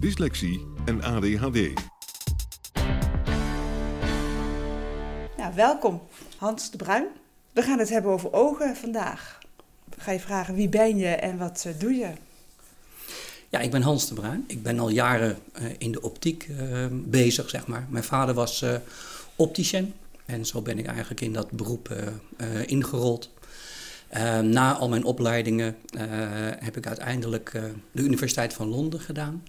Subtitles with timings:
[0.00, 1.72] dyslexie en ADHD.
[5.36, 6.02] Nou, welkom
[6.36, 7.06] Hans de Bruin.
[7.52, 9.38] We gaan het hebben over ogen vandaag.
[9.96, 12.10] Ik ga je vragen wie ben je en wat eh, doe je?
[13.48, 14.44] Ja, ik ben Hans de Bruin.
[14.46, 17.86] Ik ben al jaren uh, in de optiek uh, bezig, zeg maar.
[17.90, 18.74] Mijn vader was uh,
[19.36, 19.94] opticien
[20.26, 21.96] en zo ben ik eigenlijk in dat beroep
[22.66, 23.30] ingerold.
[24.42, 25.76] na al mijn opleidingen
[26.58, 27.50] heb ik uiteindelijk
[27.92, 29.42] de Universiteit van Londen gedaan.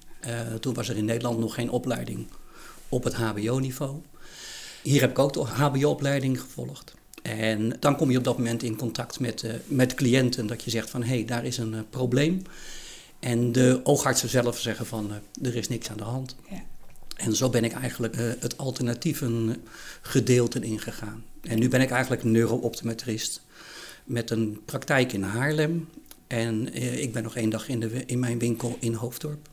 [0.60, 2.28] Toen was er in Nederland nog geen opleiding
[2.90, 4.02] op het HBO-niveau.
[4.82, 6.96] Hier heb ik ook de HBO-opleiding gevolgd.
[7.22, 10.48] En dan kom je op dat moment in contact met, uh, met cliënten.
[10.48, 12.42] Dat je zegt van hé, hey, daar is een uh, probleem.
[13.20, 16.36] En de oogartsen zelf zeggen van er is niks aan de hand.
[16.50, 16.64] Ja.
[17.16, 19.64] En zo ben ik eigenlijk het alternatieven
[20.02, 21.24] gedeelte ingegaan.
[21.42, 23.42] En nu ben ik eigenlijk neurooptometrist
[24.04, 25.90] met een praktijk in Haarlem.
[26.28, 29.50] En ik ben nog één dag in, de, in mijn winkel in Hoofddorp.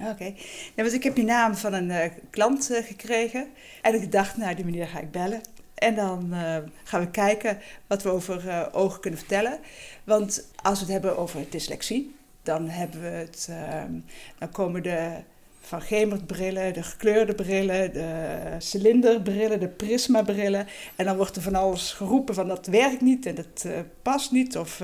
[0.00, 0.10] Oké.
[0.10, 0.34] Okay.
[0.74, 3.48] Ja, want ik heb die naam van een uh, klant uh, gekregen.
[3.82, 5.40] En ik dacht, nou, die meneer ga ik bellen.
[5.74, 9.58] En dan uh, gaan we kijken wat we over ogen kunnen vertellen.
[10.04, 13.48] Want als we het hebben over dyslexie, dan hebben we het.
[13.50, 13.92] Ehm,
[14.38, 15.12] dan komen de
[15.60, 20.66] van Gemert brillen, de gekleurde brillen, de cilinderbrillen, de prismabrillen.
[20.96, 23.66] En dan wordt er van alles geroepen van dat werkt niet en dat
[24.02, 24.56] past niet.
[24.56, 24.82] Of,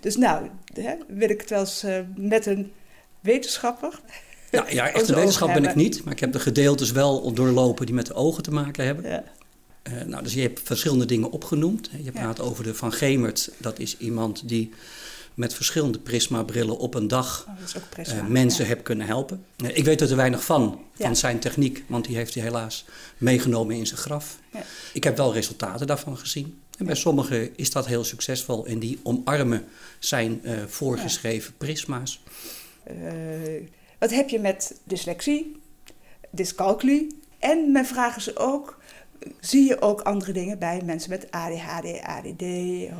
[0.00, 0.48] dus nou,
[0.80, 1.86] hè, wil ik het wel eens
[2.16, 2.72] met een
[3.24, 4.00] wetenschapper.
[4.50, 7.86] Ja, ja echt een wetenschap ben ik niet, maar ik heb de gedeeltes wel doorlopen
[7.86, 9.10] die met de ogen te maken hebben.
[9.10, 9.24] Ja.
[9.92, 11.90] Uh, nou, dus je hebt verschillende dingen opgenoemd.
[12.02, 12.42] Je praat ja.
[12.42, 14.70] over de Van Gemert, dat is iemand die
[15.34, 18.70] met verschillende prismabrillen op een dag oh, prisma, uh, mensen ja.
[18.70, 19.44] heb kunnen helpen.
[19.56, 22.84] Uh, ik weet er te weinig van, van zijn techniek, want die heeft hij helaas
[23.18, 24.38] meegenomen in zijn graf.
[24.92, 26.58] Ik heb wel resultaten daarvan gezien.
[26.78, 29.64] En bij sommigen is dat heel succesvol en die omarmen
[29.98, 32.20] zijn voorgeschreven prisma's.
[32.90, 33.62] Uh,
[33.98, 35.60] wat heb je met dyslexie,
[36.30, 37.18] dyscalculie?
[37.38, 38.78] En mijn vragen ze ook,
[39.40, 42.44] zie je ook andere dingen bij mensen met ADHD, ADD,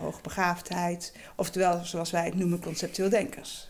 [0.00, 3.68] hoogbegaafdheid, oftewel zoals wij het noemen conceptueel denkers?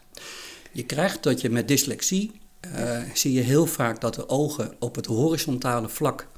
[0.72, 2.32] Je krijgt dat je met dyslexie,
[2.74, 6.28] uh, zie je heel vaak dat de ogen op het horizontale vlak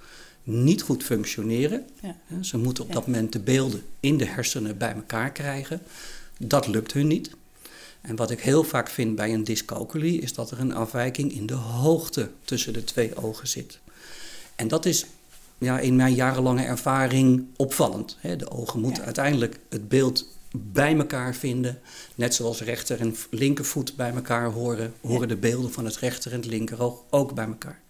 [0.43, 1.87] niet goed functioneren.
[2.03, 2.43] Ja.
[2.43, 2.95] Ze moeten op ja.
[2.95, 5.81] dat moment de beelden in de hersenen bij elkaar krijgen.
[6.39, 7.31] Dat lukt hun niet.
[8.07, 11.47] En wat ik heel vaak vind bij een dyscalculie is dat er een afwijking in
[11.47, 13.79] de hoogte tussen de twee ogen zit.
[14.57, 15.07] En dat is
[15.59, 18.19] ja, in mijn jarenlange ervaring opvallend.
[18.21, 19.05] De ogen moeten ja.
[19.05, 21.81] uiteindelijk het beeld bij elkaar vinden.
[22.15, 26.41] Net zoals rechter en linkervoet bij elkaar horen, horen de beelden van het rechter en
[26.41, 27.81] het linkeroog ook bij elkaar.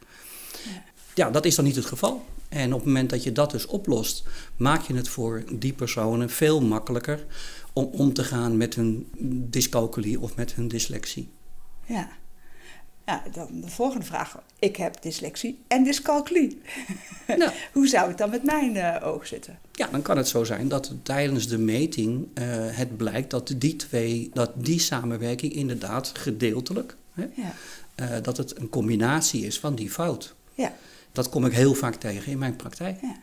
[0.65, 0.83] Ja.
[1.17, 2.25] Ja, dat is dan niet het geval.
[2.49, 4.25] En op het moment dat je dat dus oplost,
[4.57, 7.27] maak je het voor die personen veel makkelijker
[7.73, 9.09] om om te gaan met hun
[9.51, 11.29] dyscalculie of met hun dyslexie.
[11.87, 12.09] Ja.
[13.07, 14.43] Ja, dan de volgende vraag.
[14.59, 16.61] Ik heb dyslexie en dyscalculie.
[17.27, 17.51] Nou.
[17.73, 19.59] Hoe zou het dan met mijn uh, oog zitten?
[19.73, 22.45] Ja, dan kan het zo zijn dat tijdens de meting uh,
[22.77, 27.53] het blijkt dat die twee, dat die samenwerking inderdaad gedeeltelijk, hè, ja.
[28.17, 30.35] uh, dat het een combinatie is van die fout.
[30.55, 30.73] Ja.
[31.17, 32.99] Dat kom ik heel vaak tegen in mijn praktijk.
[33.03, 33.17] Ja.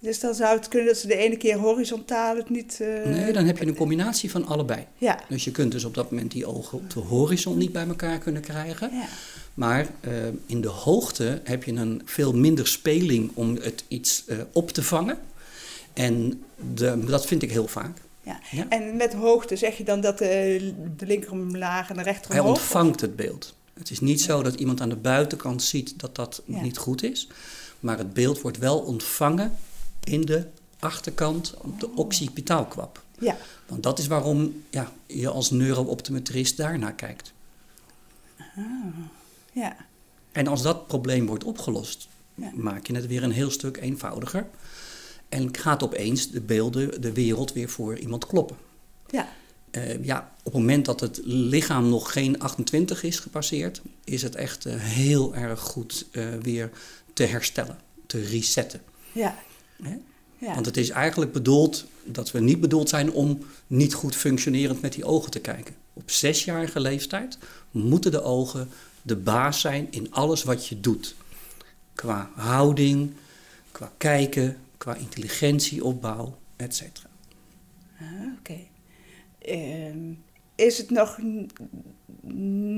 [0.00, 2.78] Dus dan zou het kunnen dat ze de ene keer horizontaal het niet...
[2.82, 3.04] Uh...
[3.04, 4.86] Nee, dan heb je een combinatie van allebei.
[4.98, 5.20] Ja.
[5.28, 8.18] Dus je kunt dus op dat moment die ogen op de horizon niet bij elkaar
[8.18, 8.90] kunnen krijgen.
[8.92, 9.06] Ja.
[9.54, 10.12] Maar uh,
[10.46, 14.82] in de hoogte heb je een veel minder speling om het iets uh, op te
[14.82, 15.18] vangen.
[15.92, 16.42] En
[16.74, 17.98] de, dat vind ik heel vaak.
[18.22, 18.40] Ja.
[18.50, 18.66] ja.
[18.68, 22.44] En met hoogte zeg je dan dat de, de linker omlaag en de rechter omhoog?
[22.44, 23.56] Hij ontvangt het beeld.
[23.78, 26.60] Het is niet zo dat iemand aan de buitenkant ziet dat dat ja.
[26.60, 27.28] niet goed is.
[27.80, 29.56] Maar het beeld wordt wel ontvangen
[30.04, 30.46] in de
[30.78, 33.02] achterkant op de occipitaalkwap.
[33.18, 33.36] Ja.
[33.66, 37.32] Want dat is waarom ja, je als neurooptometrist daarnaar kijkt.
[38.38, 38.64] Ah,
[39.52, 39.76] ja.
[40.32, 42.50] En als dat probleem wordt opgelost, Ja.
[42.54, 44.46] maak je het weer een heel stuk eenvoudiger.
[45.28, 48.56] En gaat opeens de beelden, de wereld weer voor iemand kloppen.
[49.10, 49.28] Ja,
[49.70, 54.34] Eh, ja, op het moment dat het lichaam nog geen 28 is gepasseerd, is het
[54.34, 56.70] echt eh, heel erg goed eh, weer
[57.12, 58.80] te herstellen, te resetten.
[59.12, 59.38] ja.
[59.82, 59.96] Hè?
[60.38, 60.54] ja.
[60.54, 64.92] Want het is eigenlijk bedoeld dat we niet bedoeld zijn om niet goed functionerend met
[64.92, 65.74] die ogen te kijken.
[65.92, 67.38] Op zesjarige leeftijd
[67.70, 68.68] moeten de ogen
[69.02, 71.14] de baas zijn in alles wat je doet.
[71.94, 73.12] Qua houding,
[73.72, 76.82] qua kijken, qua intelligentieopbouw, etc.
[78.00, 78.06] Ah,
[78.38, 78.58] Oké.
[80.54, 81.18] Is het nog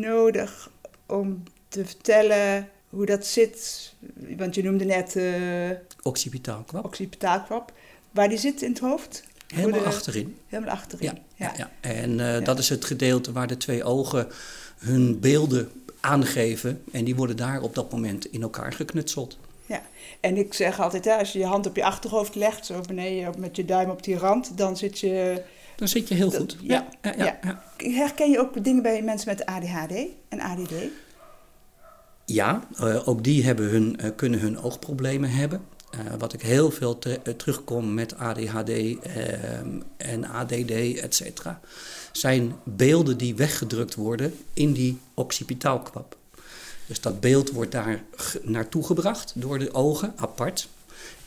[0.00, 0.70] nodig
[1.06, 3.92] om te vertellen hoe dat zit?
[4.36, 5.16] Want je noemde net
[6.02, 6.84] Occipitaal kwap.
[6.84, 7.72] occipitaalkwap.
[8.10, 9.24] Waar die zit in het hoofd?
[9.46, 10.36] Helemaal de- achterin.
[10.46, 11.06] Helemaal achterin.
[11.06, 11.14] Ja,
[11.46, 11.52] ja.
[11.56, 11.70] ja.
[11.90, 14.28] En eh, dat is het gedeelte waar de twee ogen
[14.78, 15.70] hun beelden
[16.00, 16.82] aangeven.
[16.92, 19.38] En die worden daar op dat moment in elkaar geknutseld.
[19.66, 19.82] Ja.
[20.20, 23.34] En ik zeg altijd, hè, als je je hand op je achterhoofd legt, zo beneden
[23.38, 25.42] met je duim op die rand, dan zit je...
[25.80, 26.56] Dan zit je heel goed.
[26.60, 27.38] ja, ja, ja, ja.
[27.42, 27.62] ja.
[27.90, 29.92] Herken je ook dingen bij mensen met ADHD
[30.28, 30.72] en ADD?
[32.24, 35.60] Ja, eh, ook die hebben hun, eh, kunnen hun oogproblemen hebben.
[35.90, 38.70] Eh, wat ik heel veel te- terugkom met ADHD
[39.96, 41.60] en ADD, et cetera,
[42.12, 46.16] zijn beelden die weggedrukt worden in die occipitaalkwap.
[46.86, 48.02] Dus dat beeld wordt daar
[48.42, 50.68] naartoe gebracht door de ogen, apart.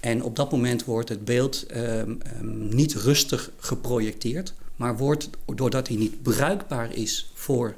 [0.04, 5.88] En op dat moment wordt het beeld ehm, ehm, niet rustig geprojecteerd, maar wordt, doordat
[5.88, 7.76] hij niet bruikbaar is voor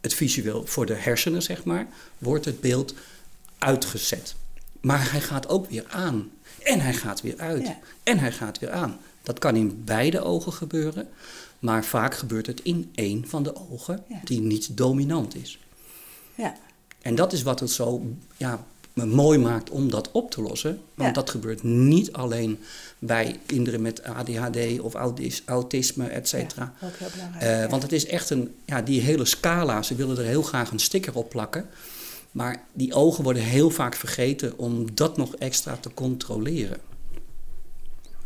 [0.00, 1.86] het visueel, voor de hersenen, zeg maar,
[2.18, 2.94] wordt het beeld
[3.58, 4.34] uitgezet.
[4.80, 6.30] Maar hij gaat ook weer aan.
[6.62, 7.66] En hij gaat weer uit.
[7.66, 7.78] Ja.
[8.02, 8.98] En hij gaat weer aan.
[9.22, 11.08] Dat kan in beide ogen gebeuren.
[11.58, 14.20] Maar vaak gebeurt het in één van de ogen Ja.
[14.24, 15.58] die niet dominant is.
[16.34, 16.56] Ja.
[17.02, 18.02] En dat is wat het zo
[18.36, 20.80] ja, mooi maakt om dat op te lossen.
[20.94, 21.14] Want Ja.
[21.14, 22.58] dat gebeurt niet alleen
[22.98, 26.74] bij kinderen met ADHD of autis- autisme, et cetera.
[26.80, 27.38] Ja.
[27.38, 27.68] Eh, ja.
[27.68, 30.78] Want het is echt een, ja, die hele scala, ze willen er heel graag een
[30.78, 31.66] sticker op plakken.
[32.30, 36.78] Maar die ogen worden heel vaak vergeten om dat nog extra te controleren.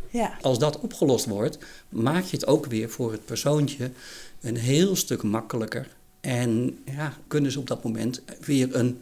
[0.09, 0.37] ja.
[0.41, 1.57] Als dat opgelost wordt,
[1.89, 3.91] maak je het ook weer voor het persoontje
[4.41, 5.87] een heel stuk makkelijker.
[6.21, 9.01] En ja, kunnen ze op dat moment weer een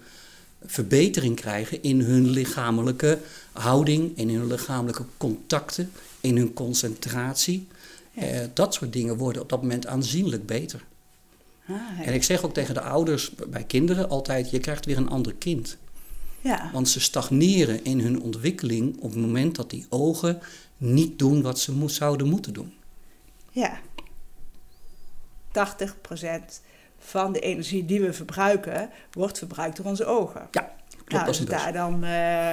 [0.65, 3.19] verbetering krijgen in hun lichamelijke
[3.51, 7.67] houding, in hun lichamelijke contacten, in hun concentratie.
[8.11, 8.21] Ja.
[8.21, 10.83] Eh, dat soort dingen worden op dat moment aanzienlijk beter.
[11.67, 12.03] Ah, ja.
[12.03, 15.33] En ik zeg ook tegen de ouders bij kinderen altijd: je krijgt weer een ander
[15.33, 15.77] kind.
[16.41, 16.69] ja.
[16.73, 20.39] Want ze stagneren in hun ontwikkeling op het moment dat die ogen
[20.77, 22.73] niet doen wat ze mo- zouden moeten doen.
[23.51, 23.79] Ja.
[25.51, 26.61] 80%
[27.05, 30.47] van de energie die we verbruiken, wordt verbruikt door onze ogen.
[30.51, 32.51] Ja, klopt nou, als het daar dan eh,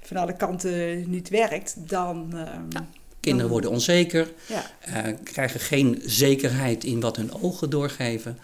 [0.00, 2.28] van alle kanten niet werkt, dan...
[2.70, 2.86] Ja.
[3.20, 8.38] Kinderen worden onzeker, Ja, eh, krijgen geen zekerheid in wat hun ogen doorgeven.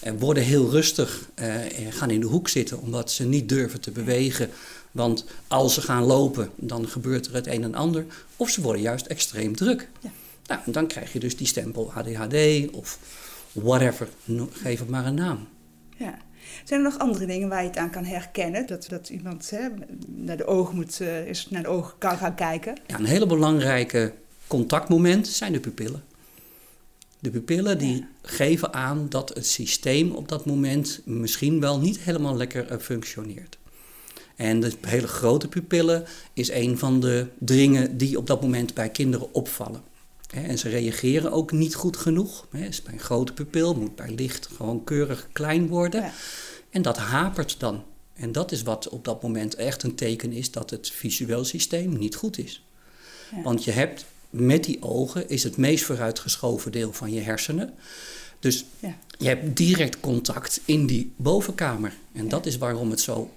[0.00, 1.54] eh, worden heel rustig, eh,
[1.90, 4.50] gaan in de hoek zitten omdat ze niet durven te bewegen.
[4.92, 8.04] Want als ze gaan lopen, dan gebeurt er het een en ander.
[8.36, 9.88] Of ze worden juist extreem druk.
[10.00, 10.10] Ja.
[10.46, 12.34] Nou, dan krijg je dus die stempel ADHD
[12.72, 12.98] of
[13.52, 14.08] whatever,
[14.50, 15.48] geef het maar een naam.
[15.96, 16.18] ja.
[16.64, 18.66] Zijn er nog andere dingen waar je het aan kan herkennen?
[18.66, 19.68] Dat, dat iemand hè,
[20.06, 22.78] naar de ogen moet, eh, eens naar de ogen kan gaan kijken?
[22.86, 24.12] Ja, een hele belangrijke
[24.46, 26.02] contactmoment zijn de pupillen.
[27.18, 28.06] De pupillen die Ja.
[28.22, 33.58] geven aan dat het systeem op dat moment misschien wel niet helemaal lekker eh, functioneert.
[34.36, 38.88] En de hele grote pupillen is een van de dingen die op dat moment bij
[38.88, 39.82] kinderen opvallen.
[40.34, 42.46] En ze reageren ook niet goed genoeg.
[42.50, 46.02] Dus bij een grote pupil moet bij licht gewoon keurig klein worden.
[46.02, 46.12] Ja.
[46.70, 47.84] En dat hapert dan.
[48.14, 51.98] En dat is wat op dat moment echt een teken is dat het visueel systeem
[51.98, 52.64] niet goed is.
[53.34, 53.42] Ja.
[53.42, 57.74] Want je hebt met die ogen is het meest vooruitgeschoven deel van je hersenen.
[58.38, 58.98] Dus Ja.
[59.18, 61.94] je hebt direct contact in die bovenkamer.
[62.12, 63.30] En dat is waarom het zo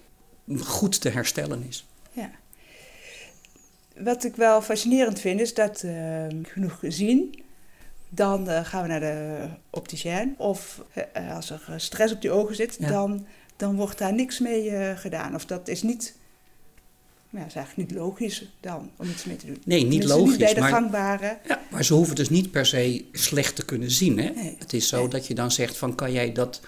[0.60, 1.86] goed te herstellen is.
[4.04, 7.44] Wat ik wel fascinerend vind, is dat eh, genoeg zien.
[8.10, 10.36] Dan eh, gaan we naar de opticien.
[10.38, 12.88] Of eh, als er stress op die ogen zit, Ja.
[12.90, 15.36] dan, dan wordt daar niks mee gedaan.
[15.36, 16.16] Of dat is niet,
[17.30, 19.62] ja, is eigenlijk niet logisch dan om iets mee te doen.
[19.66, 20.30] Nee, niet logisch.
[20.30, 21.38] Niet bij de maar, gangbare.
[21.48, 24.18] ja, maar ze hoeven dus niet per se slecht te kunnen zien.
[24.20, 24.30] Hè?
[24.30, 24.56] Nee.
[24.60, 25.08] Het is zo Nee.
[25.08, 26.62] dat je dan zegt van kan jij dat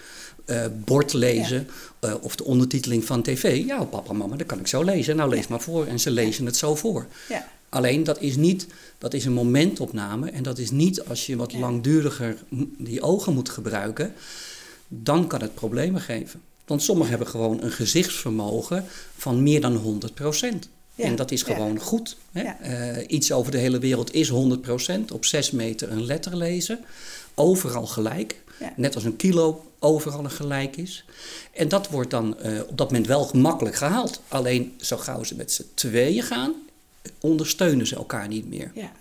[0.44, 1.68] eh, bord lezen
[2.00, 3.64] eh, of de ondertiteling van tv?
[3.66, 5.16] Ja, papa en mama, dat kan ik zo lezen.
[5.16, 5.46] Nou lees Ja.
[5.48, 5.86] maar voor.
[5.86, 7.06] En ze lezen het zo voor.
[7.28, 7.48] Ja.
[7.68, 8.66] Alleen dat is niet,
[8.98, 12.36] dat is een momentopname en dat is niet als je wat langduriger
[12.78, 14.12] die ogen moet gebruiken,
[14.88, 16.40] dan kan het problemen geven.
[16.66, 18.84] Want sommigen hebben gewoon een gezichtsvermogen
[19.16, 20.68] van meer dan 100 procent.
[20.94, 21.54] Ja, En dat is ja.
[21.54, 22.16] gewoon goed.
[22.32, 22.42] Hè?
[22.42, 22.60] Ja.
[22.60, 25.12] Eh, iets over de hele wereld is 100%.
[25.12, 26.78] Op 6 meter een letter lezen.
[27.34, 28.42] Overal gelijk.
[28.60, 28.72] Ja.
[28.76, 31.04] Net als een kilo overal een gelijk is.
[31.52, 34.20] En dat wordt dan eh, op dat moment wel gemakkelijk gehaald.
[34.28, 36.54] Alleen zo gauw ze met z'n tweeën gaan,
[37.20, 38.70] ondersteunen ze elkaar niet meer.
[38.74, 38.92] Ja.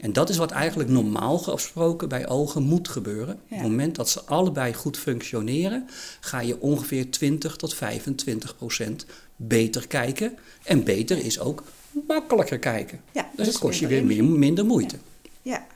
[0.00, 3.34] En dat is wat eigenlijk normaal gesproken bij ogen moet gebeuren.
[3.34, 5.88] Op het moment dat ze allebei goed functioneren,
[6.20, 10.38] ga je ongeveer 20 tot 25 procent beter kijken.
[10.62, 11.62] En beter is ook
[12.06, 13.00] makkelijker kijken.
[13.12, 14.96] Ja, dus het kost je weer meer, minder moeite.
[15.42, 15.52] Ja.
[15.52, 15.66] ja.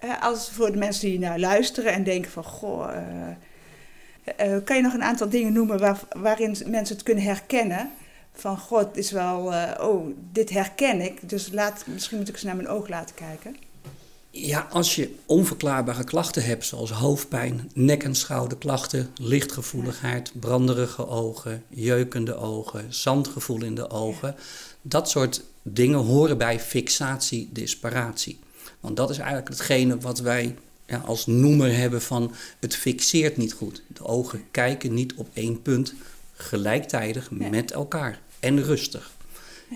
[0.00, 2.44] Eh, als voor de mensen die naar luisteren en denken van...
[2.44, 7.24] Goh, eh, eh, kan je nog een aantal dingen noemen waar, waarin mensen het kunnen
[7.24, 7.90] herkennen?
[8.32, 9.52] Van, god, het is wel...
[9.80, 11.28] oh, dit herken ik.
[11.28, 13.56] Dus laat, misschien moet ik eens naar mijn oog laten kijken.
[14.30, 22.34] Ja, als je onverklaarbare klachten hebt, zoals hoofdpijn, nek- en schouderklachten, lichtgevoeligheid, branderige ogen, jeukende
[22.34, 24.34] ogen, zandgevoel in de ogen,
[24.82, 28.38] dat soort dingen horen bij fixatie-disparatie.
[28.80, 30.54] Want dat is eigenlijk hetgene wat wij
[30.86, 33.82] ja, als noemer hebben van het fixeert niet goed.
[33.86, 35.94] De ogen kijken niet op één punt
[36.34, 39.10] gelijktijdig met elkaar en rustig.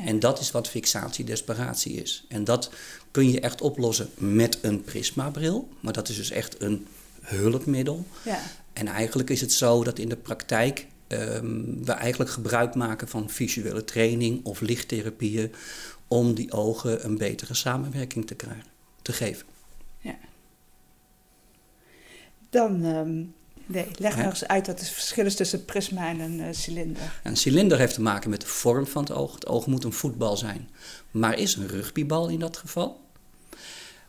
[0.04, 2.24] En dat is wat fixatie-desperatie is.
[2.28, 2.70] En dat
[3.10, 5.68] kun je echt oplossen met een prismabril.
[5.80, 6.86] Maar dat is dus echt een
[7.20, 8.06] hulpmiddel.
[8.24, 8.40] Ja,
[8.72, 13.30] En eigenlijk is het zo dat in de praktijk ehm, we eigenlijk gebruik maken van
[13.30, 15.52] visuele training of lichttherapieën
[16.08, 18.71] om die ogen een betere samenwerking te krijgen,
[19.02, 19.46] te geven.
[22.50, 22.84] dan...
[22.84, 23.24] ehm,
[23.66, 24.22] nee, leg Ja.
[24.22, 27.20] nog eens uit wat het verschil is tussen prisma en een eh, cilinder.
[27.22, 29.34] Een cilinder heeft te maken met de vorm van het oog.
[29.34, 30.68] Het oog moet een voetbal zijn,
[31.10, 33.00] maar is een rugbybal in dat geval.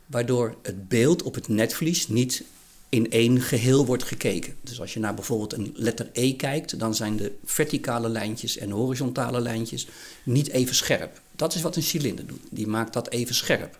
[0.06, 2.44] Waardoor het beeld op het netvlies niet
[2.88, 4.56] in één geheel wordt gekeken.
[4.60, 8.70] Dus als je naar bijvoorbeeld een letter E kijkt, dan zijn de verticale lijntjes en
[8.70, 9.86] horizontale lijntjes
[10.22, 11.20] niet even scherp.
[11.36, 12.42] Dat is wat een cilinder doet.
[12.50, 13.78] Die maakt dat even scherp.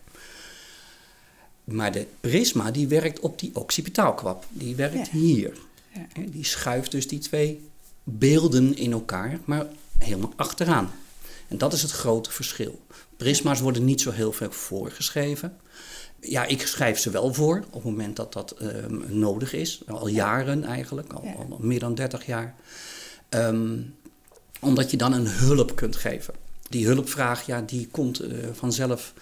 [1.65, 4.45] Maar de prisma die werkt op die occipitaalkwap.
[4.49, 5.19] Die werkt Ja.
[5.19, 5.53] hier.
[5.95, 6.23] Ja.
[6.31, 7.69] Die schuift dus die twee
[8.03, 9.67] beelden in elkaar, maar
[9.99, 10.91] helemaal achteraan.
[11.49, 12.81] En dat is het grote verschil.
[13.17, 15.57] Prisma's worden niet zo heel veel voorgeschreven.
[16.21, 19.83] Ja, ik schrijf ze wel voor op het moment dat dat ehm, nodig is.
[19.87, 22.55] Al jaren eigenlijk, al meer dan 30 jaar.
[23.29, 23.79] Ehm,
[24.61, 26.35] omdat je dan een hulp kunt geven.
[26.71, 29.13] Die hulpvraag, ja, die komt eh, vanzelf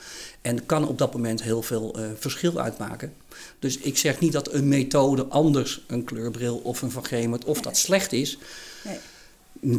[0.41, 3.13] en kan op dat moment heel veel eh, verschil uitmaken.
[3.59, 7.61] Dus ik zeg niet dat een methode anders, een kleurbril of een Van Gemert, of
[7.61, 8.39] dat slecht is.
[8.85, 8.99] Nee.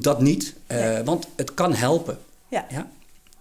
[0.01, 1.03] Dat niet, eh, Nee.
[1.03, 2.17] want het kan helpen.
[2.49, 2.65] Ja.
[2.69, 2.91] Ja?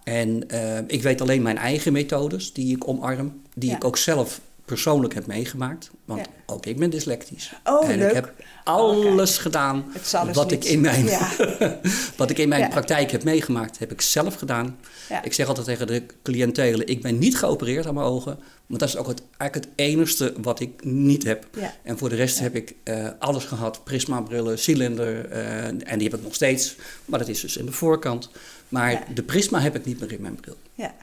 [0.03, 0.47] En
[0.87, 3.75] ik weet alleen mijn eigen methodes die ik omarm, die Ja.
[3.75, 5.89] ik ook zelf persoonlijk heb meegemaakt.
[6.05, 6.25] Want Ja.
[6.53, 7.53] ook ik ben dyslectisch.
[7.63, 8.09] Oh, en leuk.
[8.09, 9.85] ik heb alles gedaan
[10.33, 11.29] wat ik in mijn, Ja.
[12.17, 12.67] wat ik in mijn Ja.
[12.67, 14.77] praktijk heb meegemaakt, heb ik zelf gedaan.
[15.23, 18.39] Ik zeg altijd tegen de cliëntelen, ik ben niet geopereerd aan mijn ogen.
[18.67, 21.45] Want dat is ook het, eigenlijk het enigste wat ik niet heb.
[21.83, 23.83] En voor de rest heb ik eh, alles gehad.
[23.83, 25.25] Prisma-brillen, cilinder.
[25.29, 26.75] eh, en die heb ik nog steeds.
[27.05, 28.29] Maar dat is dus in de voorkant.
[28.69, 30.57] Maar de prisma heb ik niet meer in mijn bril.
[30.73, 30.93] Ja,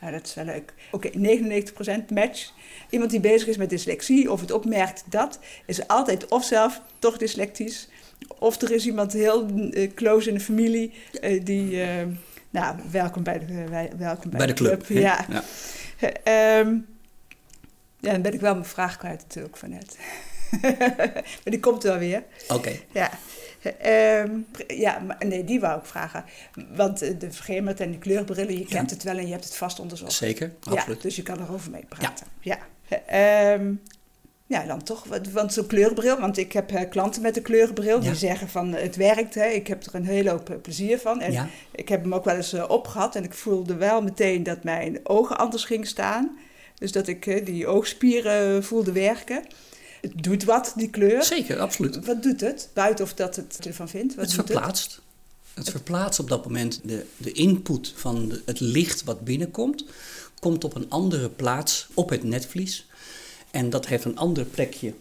[0.00, 0.72] nou, dat is wel leuk.
[0.90, 1.10] Oké,
[2.08, 2.52] 99% match.
[2.90, 7.16] Iemand die bezig is met dyslexie of het opmerkt dat, is altijd of zelf toch
[7.18, 7.88] dyslectisch.
[8.38, 11.82] Of er is iemand heel eh, close in de familie eh, die...
[11.82, 12.06] eh,
[12.50, 13.64] nou, welkom bij de,
[13.96, 14.86] welkom bij, Bij de club.
[14.88, 15.26] Ja.
[15.28, 15.42] Ja.
[16.22, 16.76] Ehm,
[17.98, 19.96] ja, dan ben ik wel mijn vraag kwijt natuurlijk van net.
[21.20, 22.22] maar die komt wel weer.
[22.48, 22.72] Oké.
[22.92, 23.10] Ja.
[23.80, 24.30] Ehm,
[24.66, 26.24] ja, maar nee, die wou ik vragen.
[26.74, 28.94] Want eh, de vergemerd en de kleurbrillen, je kent Ja.
[28.96, 30.12] het wel en je hebt het vast onderzocht.
[30.12, 31.02] Zeker, Ja, absoluut.
[31.02, 32.26] dus je kan erover mee praten.
[32.40, 32.58] Ja.
[33.06, 33.72] Ehm,
[34.46, 38.08] ja, dan toch, want- zo'n kleurbril, want ik heb eh, klanten met een kleurbril die
[38.08, 38.14] Ja.
[38.14, 41.20] zeggen van het werkt, hè, ik heb er een hele hoop eh, plezier van.
[41.20, 41.48] En Ja.
[41.70, 44.98] ik heb hem ook wel eens eh, opgehad en ik voelde wel meteen dat mijn
[45.02, 46.38] ogen anders gingen staan.
[46.74, 49.42] Dus dat ik die oogspieren voelde werken.
[50.00, 51.22] Het doet wat, die kleur.
[51.24, 52.04] Zeker, absoluut.
[52.06, 52.68] Wat doet het?
[52.72, 54.14] Buiten of dat het ervan vindt?
[54.14, 55.00] Wat het doet verplaatst.
[55.54, 59.84] Het verplaatst op dat moment de, de input van de- het licht wat binnenkomt,
[60.40, 62.86] komt op een andere plaats op het netvlies.
[63.50, 64.94] En dat heeft een ander plekje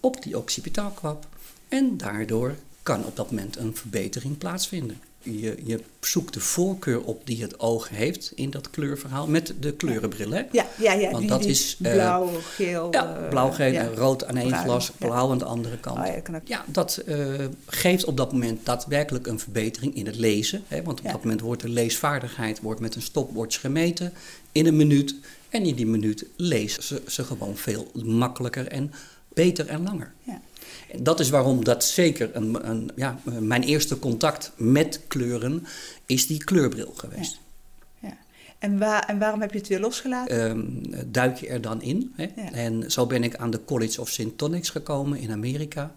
[0.00, 1.26] op die occipitaalkwap.
[1.68, 5.00] En daardoor kan op dat moment een verbetering plaatsvinden.
[5.26, 9.72] Je, je zoekt de voorkeur op die het oog heeft in dat kleurverhaal met de
[9.72, 10.30] kleurenbril.
[10.30, 10.42] Hè?
[10.52, 11.10] Ja, ja, ja.
[11.10, 12.88] Want die, dat die is, eh, blauw, geel.
[12.90, 13.88] Ja, eh, blauw, geel ja.
[13.94, 15.06] rood aan één glas, ja.
[15.06, 15.98] blauw aan de andere kant.
[15.98, 16.06] Oh
[16.44, 17.02] ja, dat.
[17.06, 20.62] Ja, eh, geeft op dat moment daadwerkelijk een verbetering in het lezen.
[20.68, 24.12] Hè, want op dat moment wordt de leesvaardigheid wordt met een stopwatch gemeten
[24.52, 25.14] in een minuut.
[25.48, 28.92] En in die minuut lezen ze, ze gewoon veel makkelijker en
[29.28, 30.12] beter en langer.
[30.22, 30.40] Ja.
[31.02, 35.66] Dat is waarom dat zeker een, een, ja, mijn eerste contact met kleuren
[36.06, 37.38] is die kleurbril geweest.
[38.00, 38.08] Ja.
[38.08, 38.16] ja.
[38.58, 40.50] En, waar, en waarom heb je het weer losgelaten?
[40.50, 42.12] Um, duik je er dan in.
[42.16, 42.26] Hè?
[42.36, 42.52] Ja.
[42.52, 44.38] En zo ben ik aan de College of St.
[44.38, 45.94] Tonics gekomen in Amerika.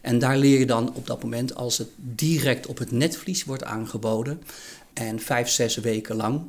[0.00, 3.64] En daar leer je dan op dat moment, als het direct op het netvlies wordt
[3.64, 4.42] aangeboden,
[4.92, 6.40] en vijf, zes weken lang,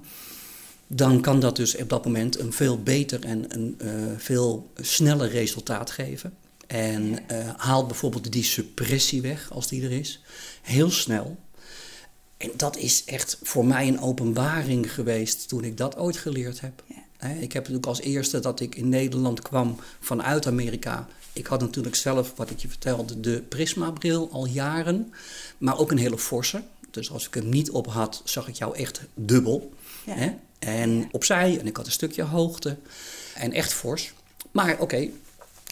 [0.88, 5.30] dan kan dat dus op dat moment een veel beter en een uh, veel sneller
[5.30, 6.34] resultaat geven.
[6.68, 10.22] En uh, haalt bijvoorbeeld die suppressie weg, als die er is,
[10.62, 11.38] heel snel.
[12.38, 16.84] En dat is echt voor mij een openbaring geweest toen ik dat ooit geleerd heb.
[16.86, 17.06] Ja.
[17.28, 21.08] Ik heb natuurlijk als eerste dat ik in Nederland kwam vanuit Amerika.
[21.34, 25.14] Ik had natuurlijk zelf, wat ik je vertelde, de Prisma-bril al jaren,
[25.58, 26.64] maar ook een hele forse.
[26.92, 29.74] Dus als ik hem niet op had, zag ik jou echt dubbel.
[30.06, 30.38] Ja.
[30.60, 32.78] En opzij, en ik had een stukje hoogte.
[33.36, 34.14] En echt fors.
[34.52, 35.14] Maar oké, okay,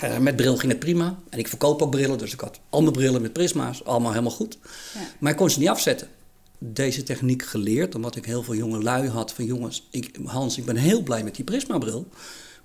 [0.03, 1.19] uh, met bril ging het prima.
[1.29, 4.31] En ik verkoop ook brillen, dus ik had al mijn brillen met prisma's, allemaal helemaal
[4.31, 4.57] goed.
[4.93, 4.99] Ja.
[5.19, 6.07] Maar ik kon ze niet afzetten.
[6.57, 10.65] Deze techniek geleerd, omdat ik heel veel jonge lui had van jongens, ik, Hans, ik
[10.65, 12.07] ben heel blij met die prisma-bril.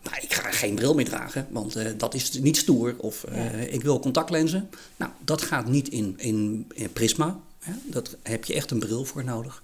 [0.03, 2.95] Maar ik ga geen bril meer dragen, want uh, dat is niet stoer.
[2.97, 3.67] Of uh, ja.
[3.67, 4.71] ik wil contactlenzen.
[4.97, 7.41] Nou, dat gaat niet in, in, in prisma.
[7.59, 7.73] Hè?
[7.85, 9.63] Dat heb je echt een bril voor nodig.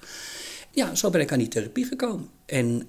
[0.71, 2.29] Ja, zo ben ik aan die therapie gekomen.
[2.47, 2.89] En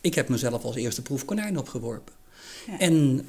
[0.00, 2.14] ik heb mezelf als eerste proefkonijn opgeworpen.
[2.66, 2.78] Ja.
[2.78, 3.26] En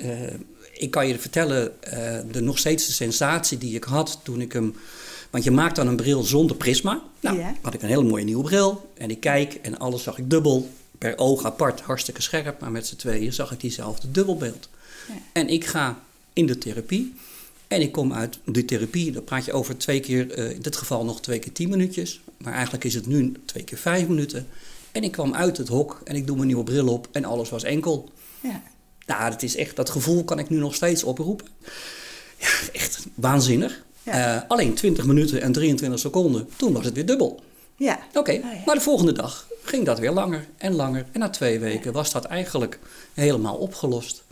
[0.78, 4.54] ik kan je vertellen, uh, de, nog steeds de sensatie die ik had toen ik
[4.54, 4.76] hem...
[5.30, 7.02] Want je maakt dan een bril zonder prisma.
[7.20, 7.56] Nou, ja.
[7.62, 8.92] had ik een hele mooie nieuwe bril.
[8.98, 10.70] En ik kijk en alles zag ik dubbel.
[10.98, 12.60] Per oog apart, hartstikke scherp.
[12.60, 14.70] Maar met z'n tweeën zag ik diezelfde dubbelbeeld.
[15.08, 15.14] Ja.
[15.34, 16.00] En ik ga
[16.34, 17.14] in de therapie.
[17.68, 20.76] En ik kom uit die therapie, daar praat je over twee keer, uh, in dit
[20.76, 22.22] geval nog twee keer tien minuutjes.
[22.38, 24.48] Maar eigenlijk is het nu twee keer vijf minuten.
[24.92, 27.50] En ik kwam uit het hok en ik doe mijn nieuwe bril op en alles
[27.50, 28.12] was enkel.
[28.42, 28.64] Ja.
[29.08, 31.48] Nou, dat is echt, dat gevoel kan ik nu nog steeds oproepen.
[32.38, 33.84] Ja, echt waanzinnig.
[34.04, 34.36] Ja.
[34.36, 37.44] Uh, alleen 20 minuten en 23 seconden, toen was het weer dubbel.
[37.76, 38.00] Ja.
[38.08, 38.36] Oké, okay.
[38.36, 38.62] oh, ja.
[38.66, 41.06] maar de volgende dag ging dat weer langer en langer.
[41.12, 42.80] En na twee weken was dat eigenlijk
[43.14, 44.24] helemaal opgelost.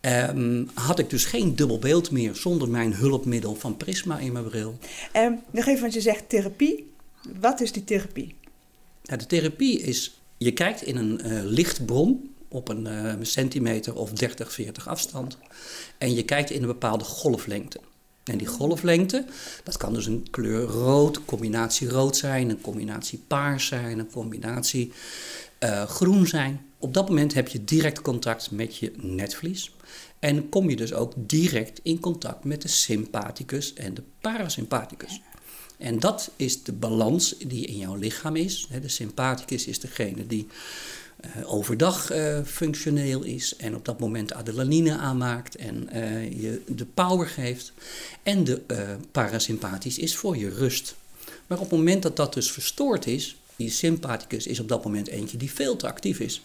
[0.00, 4.44] Um, had ik dus geen dubbel beeld meer zonder mijn hulpmiddel van Prisma in mijn
[4.44, 4.78] bril.
[5.16, 6.92] Um, nog even, want je zegt therapie.
[7.40, 8.34] Wat is die therapie?
[9.04, 14.10] Nou, de therapie is, je kijkt in een uh, lichtbron op een uh, centimeter of
[14.10, 15.38] 30, 40 afstand.
[15.98, 17.80] En je kijkt in een bepaalde golflengte.
[18.24, 19.24] En die golflengte,
[19.64, 24.92] dat kan dus een kleur rood, combinatie rood zijn, een combinatie paars zijn, een combinatie
[25.60, 26.66] uh, groen zijn.
[26.78, 29.74] Op dat moment heb je direct contact met je netvlies.
[30.18, 35.20] En kom je dus ook direct in contact met de sympathicus en de parasympathicus.
[35.78, 38.68] En dat is de balans die in jouw lichaam is.
[38.80, 40.46] De sympathicus is degene die
[41.44, 47.26] overdag uh, functioneel is en op dat moment adrenaline aanmaakt en uh, je de power
[47.26, 47.72] geeft.
[48.22, 48.60] En de
[49.10, 50.94] parasympathisch is voor je rust.
[51.46, 55.08] Maar op het moment dat dat dus verstoord is, die sympathicus is op dat moment
[55.08, 56.42] eentje die veel te actief is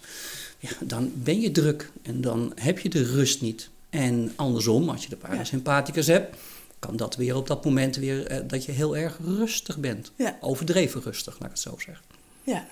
[0.60, 3.70] ja, dan ben je druk en dan heb je de rust niet.
[3.90, 6.14] En andersom, als je de parasympathicus ja.
[6.14, 6.36] hebt,
[6.80, 10.12] kan dat weer op dat moment weer eh, dat je heel erg rustig bent.
[10.16, 10.38] Ja.
[10.42, 12.06] Overdreven rustig, laat ik het zo zeggen.
[12.44, 12.68] Ja.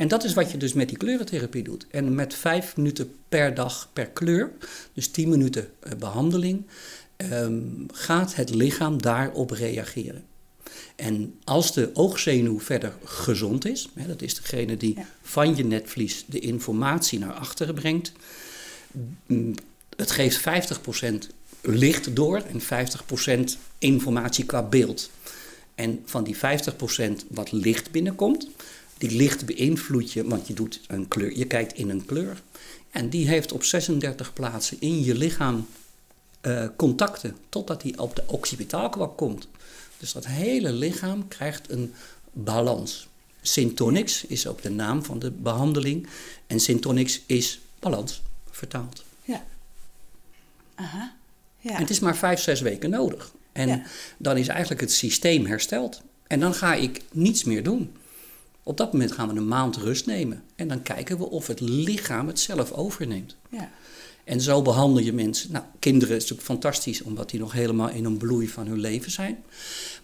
[0.00, 1.86] En dat is wat je dus met die kleurentherapie doet.
[1.90, 4.52] En met vijf minuten per dag per kleur,
[4.92, 6.66] dus tien minuten uh, behandeling,
[7.16, 10.24] um, gaat het lichaam daarop reageren.
[10.96, 15.06] En als de oogzenuw verder gezond is, hè, dat is degene die ja.
[15.22, 18.12] van je netvlies de informatie naar achteren brengt,
[19.26, 19.54] mm,
[19.96, 21.28] het geeft 50%
[21.60, 25.10] licht door en 50% informatie qua beeld.
[25.74, 28.48] En van die 50% wat licht binnenkomt,
[29.00, 32.42] die licht beïnvloedt je, want je doet een kleur, je kijkt in een kleur.
[32.90, 35.66] En die heeft op 36 plaatsen in je lichaam
[36.42, 39.48] uh, contacten, totdat hij op de occipitaalkwak komt.
[39.98, 41.94] Dus dat hele lichaam krijgt een
[42.32, 43.08] balans.
[43.42, 46.06] Syntonics is ook de naam van de behandeling.
[46.46, 49.04] En Syntonics is balans, vertaald.
[49.24, 49.44] Ja.
[50.74, 51.16] Aha.
[51.58, 51.70] Ja.
[51.70, 53.32] En het is maar vijf, zes weken nodig.
[53.52, 53.82] En ja.
[54.18, 56.02] dan is eigenlijk het systeem hersteld.
[56.26, 57.92] En dan ga ik niets meer doen.
[58.70, 60.42] Op dat moment gaan we een maand rust nemen.
[60.54, 63.36] En dan kijken we of het lichaam het zelf overneemt.
[63.48, 63.70] Ja.
[64.24, 65.52] En zo behandel je mensen.
[65.52, 69.10] Nou, kinderen is natuurlijk fantastisch, omdat die nog helemaal in een bloei van hun leven
[69.10, 69.42] zijn.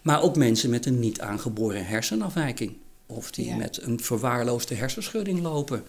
[0.01, 2.73] Maar ook mensen met een niet aangeboren hersenafwijking.
[3.05, 3.55] Of die ja.
[3.55, 5.83] met een verwaarloosde hersenschudding lopen.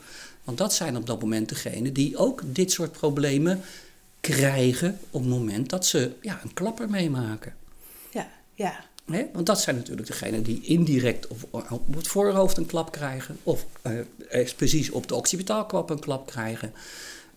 [0.45, 3.61] Want dat zijn op dat moment degenen die ook dit soort problemen
[4.21, 7.55] krijgen op het moment dat ze ja, een klapper meemaken.
[8.11, 8.88] Ja, ja.
[9.13, 9.27] He?
[9.33, 13.67] Want dat zijn natuurlijk degenen die indirect of op het voorhoofd een klap krijgen, of
[14.33, 16.73] uh, precies op de occipitaalkwap een klap krijgen.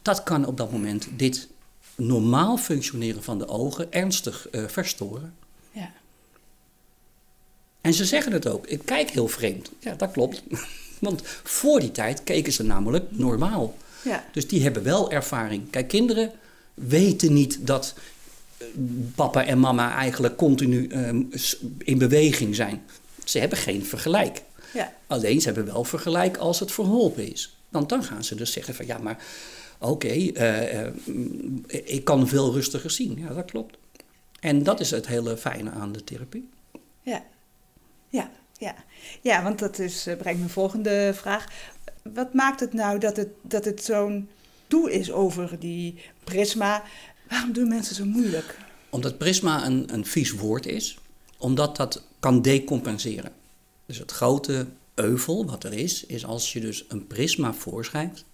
[0.02, 1.48] Dat kan op dat moment dit
[1.96, 5.34] normaal functioneren van de ogen ernstig eh, verstoren.
[5.72, 5.92] Ja.
[7.82, 8.68] En ze zeggen het ook.
[8.68, 9.72] Ik kijk heel vreemd.
[9.80, 10.44] Ja, dat klopt.
[11.00, 13.76] Want voor die tijd keken ze namelijk normaal.
[14.04, 14.26] Ja.
[14.32, 15.70] Dus die hebben wel ervaring.
[15.70, 16.32] Kijk, kinderen
[16.74, 18.02] weten niet dat eh,
[19.16, 21.22] papa en mama eigenlijk continu ehm,
[21.78, 22.82] in beweging zijn.
[23.24, 24.42] Ze hebben geen vergelijk.
[24.74, 24.94] Ja.
[25.08, 27.56] Alleen ze hebben wel vergelijk als het verholpen is.
[27.70, 29.24] Want dan gaan ze dus zeggen van ja, maar
[29.80, 30.94] oké, eh, eh,
[31.68, 33.18] ik kan veel rustiger zien.
[33.20, 33.78] Ja, dat klopt.
[34.40, 36.50] En dat is het hele fijne aan de therapie.
[37.02, 37.24] Ja,
[38.10, 38.76] ja, ja.
[39.22, 41.46] Ja, want dat is, eh, brengt mijn volgende vraag.
[42.14, 44.30] Wat maakt het nou dat het, dat het zo'n
[44.68, 46.84] doe is over die prisma?
[47.32, 48.58] Waarom doen mensen zo moeilijk?
[48.90, 50.98] Omdat prisma een, een vies woord is,
[51.38, 53.32] omdat dat kan decompenseren.
[53.86, 54.66] Dus het grote
[54.96, 58.26] euvel wat er is, is als je dus een prisma voorschrijft,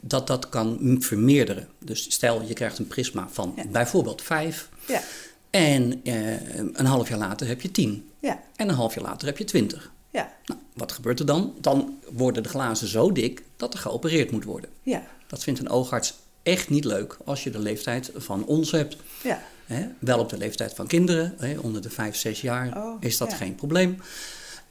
[0.00, 1.68] dat dat kan vermeerderen.
[1.78, 3.64] Dus stel je krijgt een prisma van Ja.
[3.66, 5.02] bijvoorbeeld 5 Ja,
[5.50, 9.26] en eh, een half jaar later heb je 10 ja, en een half jaar later
[9.26, 9.90] heb je 20.
[10.10, 11.54] ja, Nou, wat gebeurt er dan?
[11.60, 14.70] Dan worden de glazen zo dik dat er geopereerd moet worden.
[14.82, 18.96] ja, Dat vindt een oogarts echt niet leuk als je de leeftijd van ons hebt.
[19.22, 22.96] ja, Hè, wel op de leeftijd van kinderen, hè, onder de 5, 6 jaar Oh,
[23.00, 23.36] is dat ja.
[23.36, 23.98] geen probleem.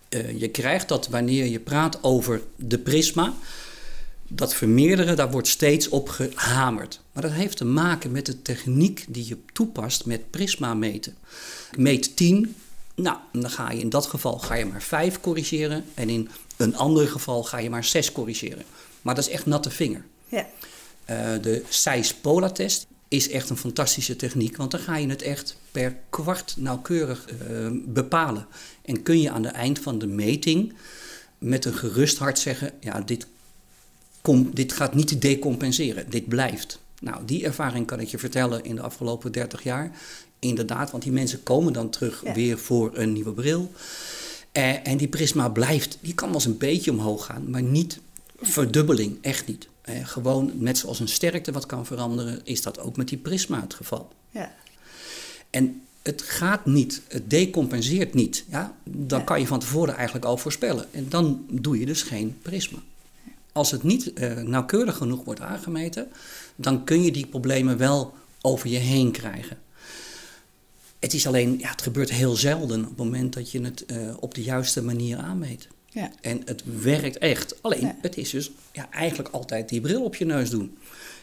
[0.09, 3.33] Eh, je krijgt dat wanneer je praat over de prisma,
[4.27, 7.01] dat vermeerderen, daar wordt steeds op gehamerd.
[7.11, 11.15] Maar dat heeft te maken met de techniek die je toepast met prisma meten.
[11.77, 12.55] Meet 10,
[12.95, 16.75] nou, dan ga je in dat geval ga je maar 5 corrigeren en in een
[16.75, 18.63] ander geval ga je maar 6 corrigeren.
[19.01, 20.05] Maar dat is echt natte vinger.
[20.27, 20.47] ja,
[21.41, 26.53] de Zeiss-Pola-test is echt een fantastische techniek, want dan ga je het echt per kwart
[26.57, 27.35] nauwkeurig eh,
[27.85, 28.47] bepalen.
[28.85, 30.73] En kun je aan het eind van de meting
[31.37, 33.27] met een gerust hart zeggen: ja, dit,
[34.21, 36.79] kom, dit gaat niet decompenseren, dit blijft.
[37.01, 39.91] Nou, die ervaring kan ik je vertellen in de afgelopen 30 jaar.
[40.39, 42.33] Inderdaad, want die mensen komen dan terug Ja.
[42.33, 43.71] weer voor een nieuwe bril.
[44.51, 47.99] Eh, en die prisma blijft, die kan wel eens een beetje omhoog gaan, maar niet
[48.41, 49.67] verdubbeling, echt niet.
[49.87, 53.61] Eh, gewoon net zoals een sterkte wat kan veranderen, is dat ook met die prisma
[53.61, 54.11] het geval.
[54.29, 54.53] ja,
[55.49, 58.45] En het gaat niet, het decompenseert niet.
[58.49, 58.75] Ja?
[58.83, 59.25] Dan Ja.
[59.25, 60.85] kan je van tevoren eigenlijk al voorspellen.
[60.91, 62.77] En dan doe je dus geen prisma.
[63.51, 66.07] Als het niet eh, nauwkeurig genoeg wordt aangemeten,
[66.55, 69.57] dan kun je die problemen wel over je heen krijgen.
[70.99, 73.97] Het is alleen, ja, het gebeurt heel zelden op het moment dat je het eh,
[74.19, 75.67] op de juiste manier aanmeet.
[75.99, 77.55] Ja, En het werkt echt.
[77.61, 77.95] Alleen, Ja.
[78.01, 80.77] het is dus ja, eigenlijk altijd die bril op je neus doen.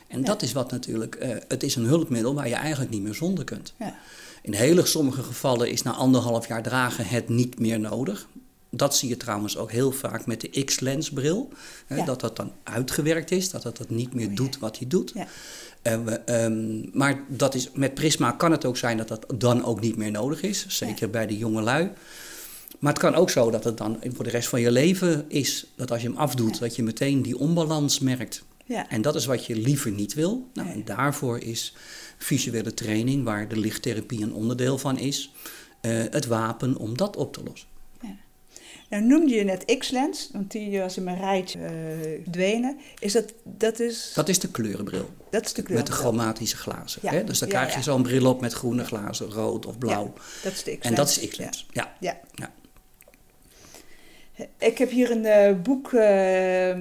[0.09, 0.25] En Ja.
[0.25, 3.45] dat is wat natuurlijk, eh, het is een hulpmiddel waar je eigenlijk niet meer zonder
[3.45, 3.75] kunt.
[3.79, 3.97] ja,
[4.43, 8.29] In hele sommige gevallen is na anderhalf jaar dragen het niet meer nodig.
[8.71, 11.49] Dat zie je trouwens ook heel vaak met de X-lens bril.
[11.87, 12.05] Hè, Ja.
[12.05, 15.13] Dat dat dan uitgewerkt is, dat het dat niet meer Oh, doet wat hij doet.
[15.15, 15.27] ja,
[15.83, 19.97] ehm, maar dat is, met Prisma kan het ook zijn dat dat dan ook niet
[19.97, 20.67] meer nodig is.
[20.69, 21.91] Zeker bij de jonge lui.
[22.85, 25.67] Maar het kan ook zo dat het dan voor de rest van je leven is.
[25.77, 26.61] Dat als je hem afdoet, Ja.
[26.61, 28.45] dat je meteen die onbalans merkt.
[28.65, 30.49] ja, En dat is wat je liever niet wil.
[30.55, 31.75] Nou, en daarvoor is
[32.19, 35.33] visuele training, waar de lichttherapie een onderdeel van is,
[35.81, 37.69] eh, het wapen om dat op te lossen.
[38.91, 41.59] Nou noemde je net X-lens, want die was in mijn rijtje
[42.23, 42.77] verdwenen.
[42.99, 45.77] Is dat, dat is, Dat is de kleurenbril dat is de kleur.
[45.79, 47.01] met de chromatische glazen.
[47.05, 47.11] Ja.
[47.11, 47.25] Hè?
[47.25, 47.83] Dus dan Ja, krijg je ja.
[47.85, 50.13] zo'n bril op met groene glazen, rood of blauw.
[50.43, 50.85] Dat is de X-lens.
[50.87, 51.67] en dat is X-lens.
[51.73, 51.97] Ja.
[52.01, 52.21] Ja.
[54.59, 56.79] Ik heb hier een eh, boek, eh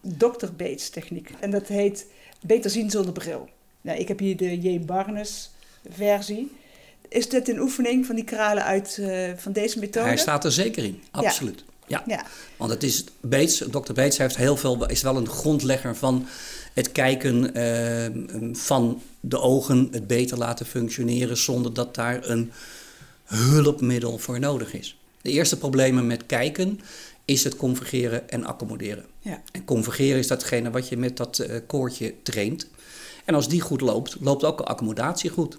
[0.00, 0.46] Dr.
[0.56, 1.30] Bates techniek.
[1.40, 2.06] En dat heet
[2.40, 3.48] Beter zien zonder bril.
[3.80, 4.80] Nou, ik heb hier de J.
[4.80, 5.50] Barnes
[5.90, 6.52] versie.
[7.08, 10.06] Is dit een oefening van die kralen uit eh, van deze methode?
[10.06, 11.64] Hij staat er zeker in, absoluut.
[11.86, 12.02] Ja.
[12.06, 12.24] Ja,
[12.56, 13.92] Want het is, Bates, Dr.
[13.92, 16.26] Bates heeft heel veel, is wel een grondlegger van
[16.72, 17.52] het kijken
[18.56, 22.52] van de ogen, het beter laten functioneren zonder dat daar een
[23.24, 24.99] hulpmiddel voor nodig is.
[25.22, 26.80] De eerste problemen met kijken
[27.24, 29.04] is het convergeren en accommoderen.
[29.18, 32.66] ja, En convergeren is datgene wat je met dat eh, koordje traint.
[33.24, 35.58] En als die goed loopt, loopt ook de accommodatie goed.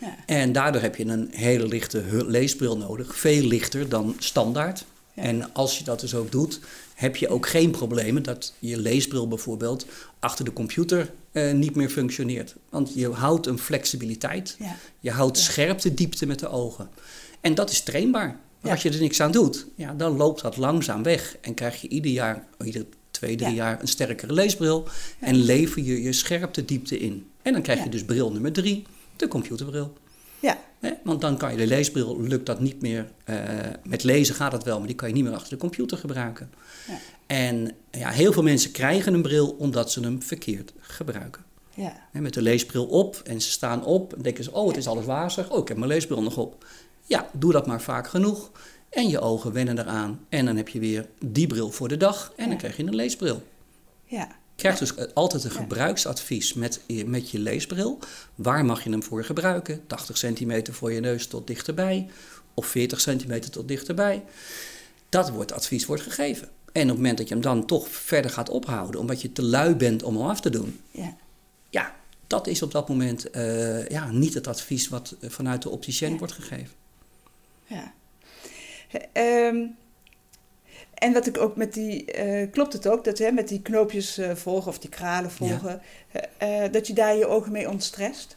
[0.00, 4.84] ja, En daardoor heb je een hele lichte leesbril nodig, veel lichter dan standaard.
[5.14, 5.22] Ja.
[5.22, 6.60] En als je dat dus ook doet,
[6.94, 9.86] heb je ook geen problemen dat je leesbril bijvoorbeeld
[10.18, 12.54] achter de computer eh, niet meer functioneert.
[12.68, 16.90] Want je houdt een flexibiliteit, ja, je houdt scherpte diepte met de ogen.
[17.40, 18.38] En dat is trainbaar.
[18.60, 21.36] Maar als je er niks aan doet, ja, dan loopt dat langzaam weg.
[21.40, 23.54] En krijg je ieder jaar, ieder twee, drie Ja.
[23.56, 24.88] jaar een sterkere leesbril.
[25.20, 27.26] En lever je je scherpte diepte in.
[27.42, 28.84] En dan krijg je dus bril nummer drie,
[29.16, 29.92] de computerbril.
[30.40, 30.58] ja?
[31.04, 33.10] Want dan kan je de leesbril, lukt dat niet meer.
[33.24, 33.36] eh,
[33.84, 36.50] met lezen gaat het wel, maar die kan je niet meer achter de computer gebruiken.
[36.88, 36.98] Ja.
[37.26, 41.44] En ja, heel veel mensen krijgen een bril omdat ze hem verkeerd gebruiken.
[41.74, 41.96] Ja.
[42.12, 45.04] Met de leesbril op en ze staan op en denken ze, oh het is alles
[45.04, 46.64] wazig, oh ik heb mijn leesbril nog op.
[47.08, 48.50] Ja, doe dat maar vaak genoeg
[48.90, 52.32] en je ogen wennen eraan en dan heb je weer die bril voor de dag
[52.36, 52.58] en dan Ja.
[52.58, 53.42] krijg je een leesbril.
[54.04, 54.28] Ja.
[54.54, 57.98] Je krijgt dus altijd een gebruiksadvies met, je- met je leesbril.
[58.34, 59.86] Waar mag je hem voor gebruiken?
[59.86, 62.08] 80 centimeter voor je neus tot dichterbij.
[62.54, 64.24] Of 40 centimeter tot dichterbij.
[65.08, 66.48] Dat wordt advies wordt gegeven.
[66.72, 69.42] En op het moment dat je hem dan toch verder gaat ophouden, omdat je te
[69.42, 71.16] lui bent om hem af te doen, Ja.
[71.70, 75.70] ja, dat is op dat moment eh, ja, niet het advies wat eh, vanuit de
[75.70, 76.18] opticien Ja.
[76.18, 76.76] wordt gegeven.
[77.68, 77.92] Ja.
[79.12, 79.64] Ehm,
[80.94, 84.18] en wat ik ook met die, eh, klopt het ook, dat hè, met die knoopjes
[84.18, 85.80] eh, volgen of die kralen volgen,
[86.38, 88.36] eh, dat je daar je ogen mee ontstrest?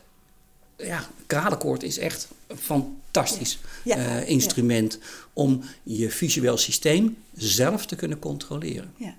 [0.77, 4.19] Ja, kralenkoord is echt een fantastisch Ja.
[4.19, 4.99] instrument
[5.33, 8.93] om je visueel systeem zelf te kunnen controleren.
[8.95, 9.15] Ja.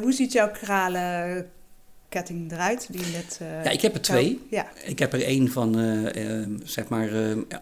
[0.00, 2.86] Hoe ziet jouw kralenketting eruit?
[2.90, 4.40] Die net, Ja, ik heb er twee.
[4.50, 5.74] Ja, Ik heb er één van
[6.64, 7.10] zeg maar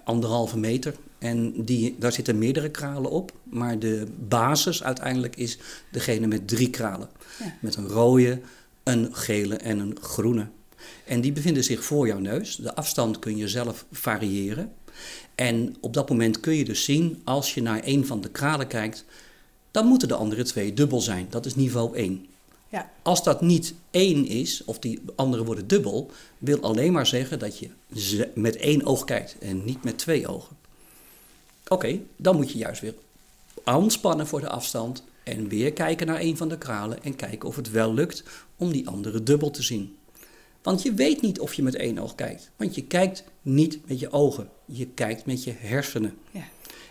[0.04, 0.94] anderhalve meter.
[1.22, 3.32] En die, daar zitten meerdere kralen op.
[3.42, 5.58] Maar de basis uiteindelijk is
[5.90, 7.08] degene met drie kralen.
[7.38, 7.54] Ja.
[7.60, 8.40] Met een rode,
[8.82, 10.46] een gele en een groene.
[11.04, 12.56] En die bevinden zich voor jouw neus.
[12.56, 14.72] De afstand kun je zelf variëren.
[15.34, 18.66] En op dat moment kun je dus zien, als je naar een van de kralen
[18.66, 19.04] kijkt,
[19.70, 21.26] dan moeten de andere twee dubbel zijn.
[21.30, 22.26] Dat is niveau 1.
[22.68, 27.38] ja, Als dat niet één is, of die andere worden dubbel, wil alleen maar zeggen
[27.38, 27.68] dat je
[28.34, 30.61] met één oog kijkt en niet met twee ogen.
[31.72, 32.94] Oké, dan moet je juist weer
[33.64, 37.56] aanspannen voor de afstand en weer kijken naar een van de kralen en kijken of
[37.56, 38.22] het wel lukt
[38.56, 39.96] om die andere dubbel te zien.
[40.62, 44.00] Want je weet niet of je met één oog kijkt, want je kijkt niet met
[44.00, 46.14] je ogen, je kijkt met je hersenen.
[46.30, 46.44] ja.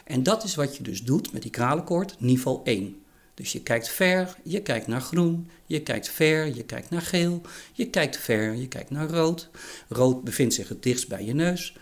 [0.04, 3.02] En dat is wat je dus doet met die kralenkoord niveau 1.
[3.34, 7.42] Dus je kijkt ver, je kijkt naar groen, je kijkt ver, je kijkt naar geel,
[7.74, 9.50] je kijkt ver, je kijkt naar rood.
[9.90, 11.76] Rood bevindt zich het dichtst bij je neus.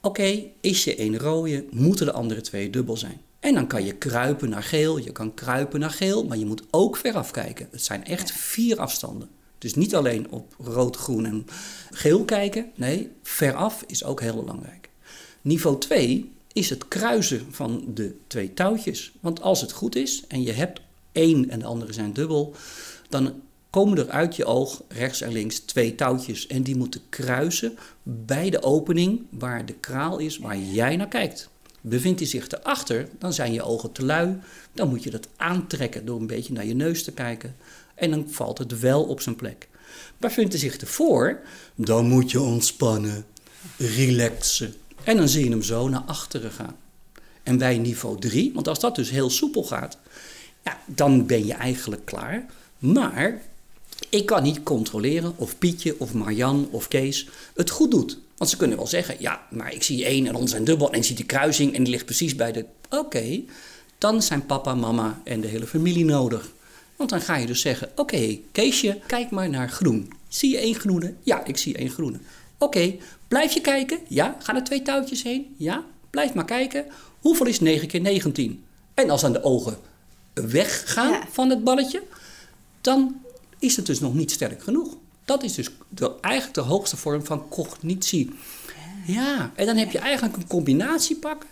[0.00, 3.20] Oké, is je één rode, moeten de andere twee dubbel zijn.
[3.40, 6.62] En dan kan je kruipen naar geel, je kan kruipen naar geel, maar je moet
[6.70, 7.68] ook veraf kijken.
[7.70, 9.28] Het zijn echt vier afstanden.
[9.58, 11.46] Dus niet alleen op rood, groen en
[11.90, 14.88] geel kijken, nee, veraf is ook heel belangrijk.
[15.42, 19.12] Niveau 2 is het kruisen van de twee touwtjes.
[19.20, 20.80] Want als het goed is en je hebt
[21.12, 22.54] één en de andere zijn dubbel,
[23.08, 23.42] dan
[23.78, 26.46] komen er uit je oog rechts en links twee touwtjes.
[26.46, 31.48] En die moeten kruisen bij de opening waar de kraal is waar jij naar kijkt.
[31.80, 34.38] Bevindt hij zich erachter, dan zijn je ogen te lui.
[34.72, 37.56] Dan moet je dat aantrekken door een beetje naar je neus te kijken.
[37.94, 39.68] En dan valt het wel op zijn plek.
[40.16, 41.40] Bevindt hij zich ervoor,
[41.74, 43.24] dan moet je ontspannen,
[43.76, 44.74] relaxen.
[45.04, 46.76] En dan zie je hem zo naar achteren gaan.
[47.42, 49.98] En bij niveau 3, want als dat dus heel soepel gaat,
[50.64, 52.46] ja, dan ben je eigenlijk klaar.
[52.78, 53.40] Maar
[54.08, 58.18] ik kan niet controleren of Pietje of Marjan of Kees het goed doet.
[58.36, 60.98] Want ze kunnen wel zeggen, ja, maar ik zie één en ons zijn dubbel en
[60.98, 62.64] ik zie die kruising en die ligt precies bij de...
[62.90, 63.40] Oké,
[63.98, 66.50] dan zijn papa, mama en de hele familie nodig.
[66.96, 70.12] Want dan ga je dus zeggen, oké, Keesje, kijk maar naar groen.
[70.28, 71.14] Zie je één groene?
[71.22, 72.18] Ja, ik zie één groene.
[72.58, 72.94] Oké,
[73.28, 73.98] blijf je kijken?
[74.08, 74.36] Ja.
[74.42, 75.54] Gaan er twee touwtjes heen?
[75.56, 75.84] Ja.
[76.10, 76.84] Blijf maar kijken.
[77.20, 78.64] Hoeveel is 9 keer 19?
[78.94, 79.76] En als dan de ogen
[80.34, 81.26] weggaan Ja.
[81.30, 82.02] van het balletje,
[82.80, 83.16] dan
[83.58, 84.96] is het dus nog niet sterk genoeg.
[85.24, 88.30] Dat is dus de, eigenlijk de hoogste vorm van cognitie.
[89.06, 91.48] Ja, en dan heb je eigenlijk een combinatie pakken.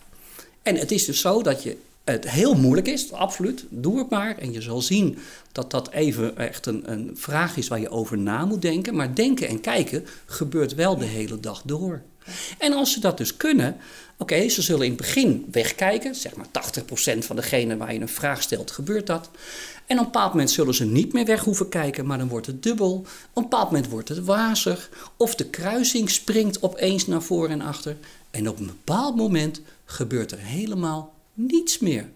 [0.62, 3.64] En het is dus zo dat je het heel moeilijk is, absoluut.
[3.68, 4.38] Doe het maar.
[4.38, 5.18] En je zal zien
[5.52, 8.94] dat dat even echt een, een vraag is waar je over na moet denken.
[8.94, 12.02] Maar denken en kijken gebeurt wel de hele dag door.
[12.58, 13.76] En als ze dat dus kunnen,
[14.16, 16.14] oké, ze zullen in het begin wegkijken.
[16.14, 16.46] Zeg maar
[17.16, 19.30] 80% van degene waar je een vraag stelt, gebeurt dat.
[19.86, 22.46] En op een bepaald moment zullen ze niet meer weg hoeven kijken, maar dan wordt
[22.46, 22.92] het dubbel.
[22.94, 24.90] Op een bepaald moment wordt het wazig.
[25.16, 27.96] Of de kruising springt opeens naar voren en achter.
[28.30, 32.08] En op een bepaald moment gebeurt er helemaal niets meer.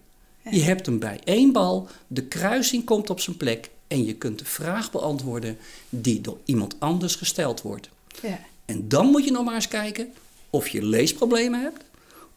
[0.50, 4.38] Je hebt hem bij één bal, de kruising komt op zijn plek en je kunt
[4.38, 7.88] de vraag beantwoorden die door iemand anders gesteld wordt.
[8.22, 8.38] Ja.
[8.70, 10.12] En dan moet je nog maar eens kijken
[10.50, 11.84] of je leesproblemen hebt,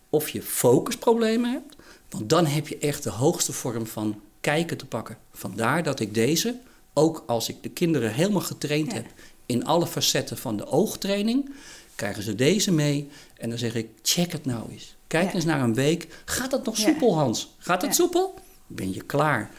[0.09, 1.75] of je focusproblemen hebt.
[2.09, 5.17] Want dan heb je echt de hoogste vorm van kijken te pakken.
[5.31, 6.55] Vandaar dat ik deze,
[6.93, 8.93] ook als ik de kinderen helemaal getraind Ja.
[8.93, 9.05] heb
[9.45, 11.53] in alle facetten van de oogtraining,
[11.95, 13.09] krijgen ze deze mee.
[13.37, 14.95] En dan zeg ik, check het nou eens.
[15.07, 15.33] Kijk Ja.
[15.33, 16.07] eens naar een week.
[16.25, 16.83] Gaat het nog Ja.
[16.83, 17.55] soepel, Hans?
[17.57, 18.33] Gaat het soepel?
[18.67, 19.51] Ben je klaar?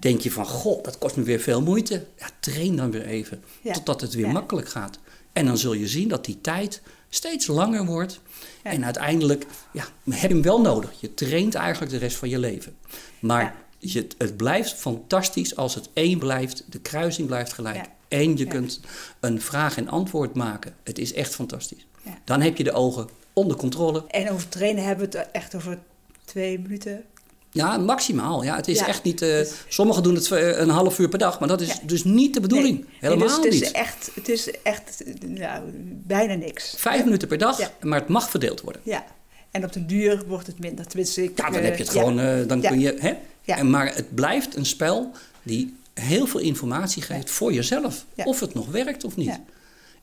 [0.00, 2.04] Denk je van, god, dat kost me weer veel moeite.
[2.18, 4.98] Ja, train dan weer even, totdat het weer makkelijk gaat.
[5.32, 8.20] En dan zul je zien dat die tijd steeds langer wordt.
[8.64, 8.70] Ja.
[8.70, 10.92] En uiteindelijk ja, heb je hem wel nodig.
[11.00, 12.76] Je traint eigenlijk de rest van je leven.
[13.20, 13.54] Maar Ja.
[13.78, 17.76] je, het blijft fantastisch als het één blijft, de kruising blijft gelijk.
[17.76, 17.86] Ja.
[18.08, 18.80] En je kunt
[19.20, 20.74] een vraag en antwoord maken.
[20.82, 21.86] Het is echt fantastisch.
[22.24, 24.04] Dan heb je de ogen onder controle.
[24.06, 25.78] En over trainen hebben we het echt over
[26.24, 27.04] twee minuten.
[27.52, 28.42] Ja, maximaal.
[28.44, 29.22] Ja, het is Ja, echt niet.
[29.22, 31.74] eh, sommigen doen het eh, een half uur per dag, maar dat is Ja.
[31.82, 32.78] dus niet de bedoeling.
[32.78, 32.86] Nee.
[33.00, 33.62] Helemaal nee, dus het niet.
[33.62, 35.62] Is echt, het is echt nou,
[36.06, 36.74] bijna niks.
[36.76, 38.82] Vijf minuten per dag, maar het mag verdeeld worden.
[38.84, 39.04] Ja.
[39.50, 40.86] En op den duur wordt het minder.
[40.86, 42.96] Tenminste, ik, Ja, dan eh, heb je het gewoon, dan kun je.
[42.98, 43.12] Hè?
[43.42, 43.56] Ja.
[43.56, 45.10] En, maar het blijft een spel
[45.42, 48.04] die heel veel informatie geeft voor jezelf.
[48.24, 49.38] Of het nog werkt of niet.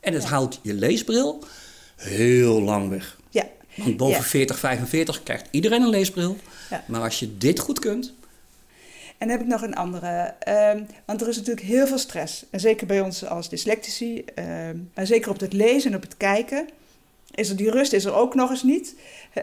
[0.00, 1.44] En het houdt je leesbril
[1.96, 3.16] heel lang weg.
[3.84, 4.22] Want boven Ja.
[4.22, 6.36] 40, 45 krijgt iedereen een leesbril.
[6.70, 6.84] Ja.
[6.86, 8.12] Maar als je dit goed kunt,
[9.18, 10.34] En dan heb ik nog een andere.
[10.38, 12.44] ehm, want er is natuurlijk heel veel stress.
[12.50, 14.24] En zeker bij ons als dyslectici.
[14.34, 16.68] ehm, maar zeker op het lezen en op het kijken.
[17.34, 18.94] Is er die rust is er ook nog eens niet.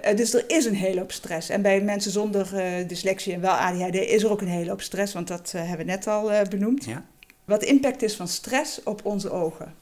[0.01, 1.49] Eh, dus er is een hele hoop stress.
[1.49, 4.81] En bij mensen zonder eh, dyslexie en wel ADHD is er ook een hele hoop
[4.81, 5.13] stress.
[5.13, 6.85] Want dat eh, hebben we net al eh, benoemd.
[6.85, 7.05] ja,
[7.45, 9.73] Wat de impact is van stress op onze ogen.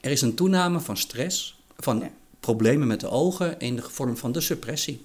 [0.00, 2.10] er is een toename van stress, van Ja.
[2.42, 5.00] Problemen met de ogen in de vorm van de suppressie.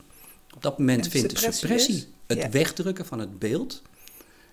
[0.56, 2.08] Op dat moment En vindt de suppressie is?
[2.28, 2.50] het Ja.
[2.50, 3.82] wegdrukken van het beeld.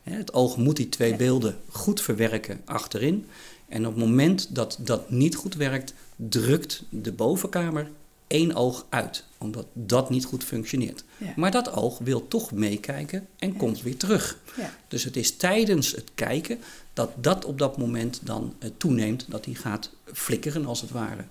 [0.03, 1.17] Het oog moet die twee Ja.
[1.17, 3.27] beelden goed verwerken achterin.
[3.69, 7.91] En op het moment dat dat niet goed werkt, drukt de bovenkamer
[8.27, 11.05] één oog uit, omdat dat niet goed functioneert.
[11.19, 11.33] Ja.
[11.37, 13.59] Maar dat oog wil toch meekijken en Ja.
[13.59, 14.39] komt weer terug.
[14.57, 14.77] Ja.
[14.89, 16.59] Dus het is tijdens het kijken
[16.93, 21.25] dat dat op dat moment dan eh, toeneemt, dat die gaat flikkeren als het ware.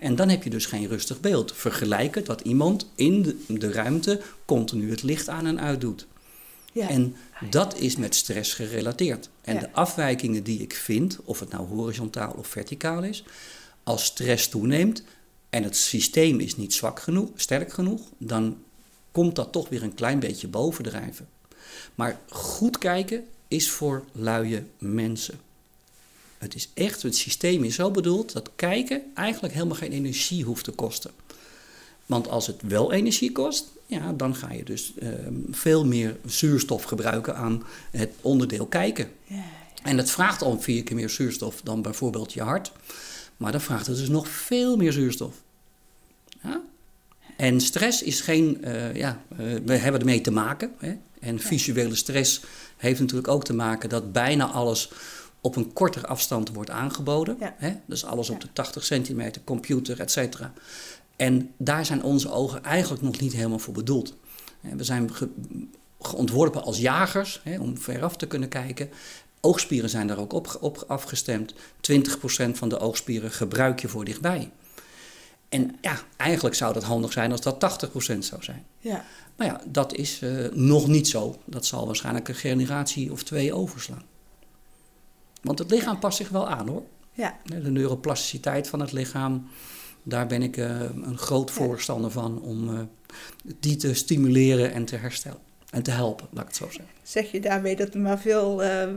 [0.00, 1.52] En dan heb je dus geen rustig beeld.
[1.54, 6.06] Vergelijk het dat iemand in de, de ruimte continu het licht aan en uit doet.
[6.72, 6.88] Ja.
[6.88, 7.16] En
[7.50, 9.28] dat is met stress gerelateerd.
[9.42, 9.60] En Ja.
[9.60, 13.24] de afwijkingen die ik vind, of het nou horizontaal of verticaal is,
[13.82, 15.02] als stress toeneemt
[15.50, 18.58] en het systeem is niet zwak genoeg, sterk genoeg, dan
[19.12, 21.28] komt dat toch weer een klein beetje bovendrijven.
[21.94, 25.40] Maar goed kijken is voor luie mensen.
[26.44, 30.64] Het is echt, het systeem is zo bedoeld dat kijken eigenlijk helemaal geen energie hoeft
[30.64, 31.10] te kosten.
[32.06, 36.82] Want als het wel energie kost, ja, dan ga je dus ehm, veel meer zuurstof
[36.82, 39.10] gebruiken aan het onderdeel kijken.
[39.24, 39.44] Ja.
[39.82, 42.72] En dat vraagt al vier keer meer zuurstof dan bijvoorbeeld je hart.
[43.36, 45.34] Maar dan vraagt het dus nog veel meer zuurstof.
[46.42, 46.60] Ja?
[47.36, 50.72] En stress is geen, eh, ja, eh, we hebben ermee te maken.
[50.78, 50.96] Hè?
[51.20, 52.40] En visuele stress
[52.76, 54.90] heeft natuurlijk ook te maken dat bijna alles
[55.44, 57.36] op een kortere afstand wordt aangeboden.
[57.40, 57.54] Ja.
[57.58, 57.72] Hè?
[57.86, 60.52] Dus alles op de 80 centimeter, computer, et cetera.
[61.16, 64.14] En daar zijn onze ogen eigenlijk nog niet helemaal voor bedoeld.
[64.60, 65.28] We zijn ge-
[66.00, 68.90] geontworpen als jagers hè, om veraf te kunnen kijken.
[69.40, 71.54] Oogspieren zijn daar ook op, op afgestemd.
[71.54, 71.56] 20%
[72.52, 74.50] van de oogspieren gebruik je voor dichtbij.
[75.48, 78.66] En ja, eigenlijk zou dat handig zijn als dat 80% zou zijn.
[78.78, 79.04] Ja.
[79.36, 81.36] Maar ja, dat is eh, nog niet zo.
[81.44, 84.12] Dat zal waarschijnlijk een generatie of twee overslaan.
[85.44, 86.82] Want het lichaam past zich wel aan hoor.
[87.12, 87.36] Ja.
[87.44, 89.46] De neuroplasticiteit van het lichaam,
[90.02, 92.80] daar ben ik eh, een groot voorstander van om eh,
[93.60, 95.38] die te stimuleren en te herstellen.
[95.70, 96.94] En te helpen, laat ik het zo zeggen.
[97.02, 98.88] Zeg je daarmee dat we maar veel eh,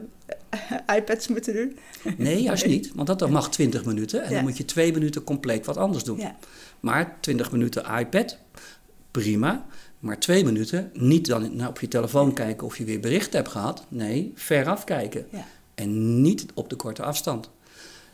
[0.97, 1.77] iPads moeten doen?
[2.17, 4.23] Nee, juist niet, want dat mag 20 minuten.
[4.23, 4.35] En Ja.
[4.35, 6.19] dan moet je twee minuten compleet wat anders doen.
[6.19, 6.35] Ja.
[6.79, 8.37] Maar 20 minuten iPad,
[9.11, 9.65] prima.
[9.99, 13.85] Maar twee minuten, niet dan op je telefoon kijken of je weer bericht hebt gehad.
[13.89, 15.25] Nee, veraf kijken.
[15.31, 15.45] Ja.
[15.77, 17.49] En niet op de korte afstand.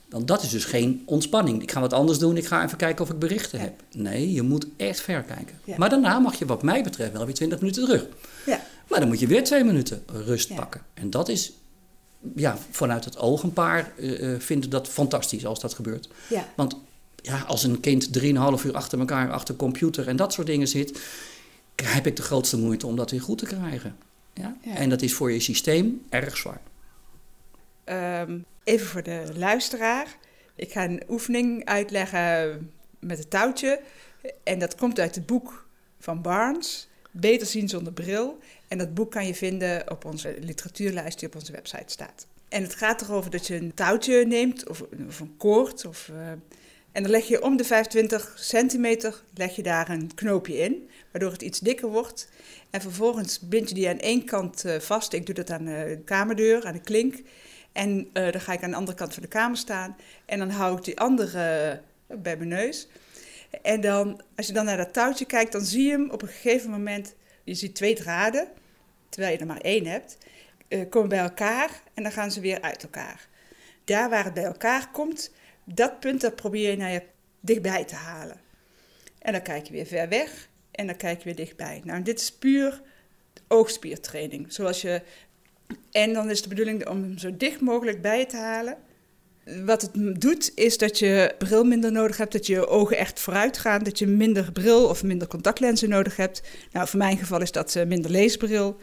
[0.10, 1.62] Want dat is dus geen ontspanning.
[1.62, 3.64] Ik ga wat anders doen, ik ga even kijken of ik berichten Ja.
[3.64, 3.74] heb.
[3.92, 5.60] Nee, je moet echt ver kijken.
[5.64, 5.76] Ja.
[5.78, 8.08] Maar daarna mag je wat mij betreft wel weer 20 minuten terug.
[8.46, 8.64] Ja.
[8.90, 10.82] Maar dan moet je weer twee minuten rust pakken.
[10.94, 11.52] En dat is,
[12.36, 16.08] ja, vanuit het oog een paar eh, eh, vinden dat fantastisch als dat gebeurt.
[16.30, 16.48] Ja.
[16.56, 16.76] Want
[17.16, 21.00] ja, als een kind 3,5 uur achter elkaar achter computer en dat soort dingen zit,
[21.84, 23.96] heb ik de grootste moeite om dat weer goed te krijgen.
[24.34, 24.56] Ja.
[24.76, 26.62] En dat is voor je systeem erg zwaar.
[27.84, 30.18] Ehm, even voor de luisteraar.
[30.56, 33.80] Ik ga een oefening uitleggen met het touwtje.
[34.44, 35.68] En dat komt uit het boek
[36.00, 38.40] van Barnes, Beter zien zonder bril.
[38.68, 42.28] En dat boek kan je vinden op onze literatuurlijst die op onze website staat.
[42.50, 44.84] En het gaat erover dat je een touwtje neemt, of,
[45.20, 45.86] een koord.
[45.86, 46.28] Of, eh,
[46.92, 51.32] en dan leg je om de 25 centimeter leg je daar een knoopje in, waardoor
[51.32, 52.30] het iets dikker wordt.
[52.70, 55.14] En vervolgens bind je die aan één kant eh, vast.
[55.14, 57.16] Ik doe dat aan de kamerdeur, aan de klink.
[57.74, 59.96] En eh, dan ga ik aan de andere kant van de kamer staan.
[60.26, 62.88] En dan hou ik die andere eh, bij mijn neus.
[63.62, 66.28] En dan, als je dan naar dat touwtje kijkt, dan zie je hem op een
[66.28, 67.16] gegeven moment...
[67.44, 68.48] Je ziet twee draden,
[69.10, 70.18] terwijl je er maar één hebt,
[70.68, 73.28] eh, komen bij elkaar en dan gaan ze weer uit elkaar.
[73.84, 75.32] Daar waar het bij elkaar komt,
[75.64, 77.04] dat punt dat probeer je naar je
[77.40, 78.42] dichtbij te halen.
[79.20, 81.82] En dan kijk je weer ver weg en dan kijk je weer dichtbij.
[81.84, 82.82] Nou, dit is puur
[83.48, 84.54] oogspiertraining.
[84.54, 85.02] Zoals je,
[85.92, 88.78] en dan is de bedoeling om hem zo dicht mogelijk bij te halen.
[89.66, 93.58] Wat het doet, is dat je bril minder nodig hebt, dat je ogen echt vooruit
[93.58, 96.42] gaan, dat je minder bril of minder contactlenzen nodig hebt.
[96.72, 98.78] Nou, voor mijn geval is dat uh, minder leesbril.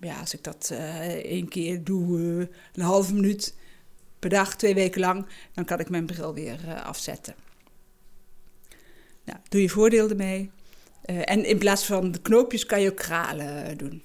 [0.00, 3.54] Ja, als ik dat uh, één keer doe, uh, een halve minuut
[4.18, 7.34] per dag, twee weken lang, dan kan ik mijn bril weer afzetten.
[9.24, 10.50] Nou, doe je voordeel ermee.
[11.04, 14.02] en in plaats van de knoopjes kan je ook kralen doen.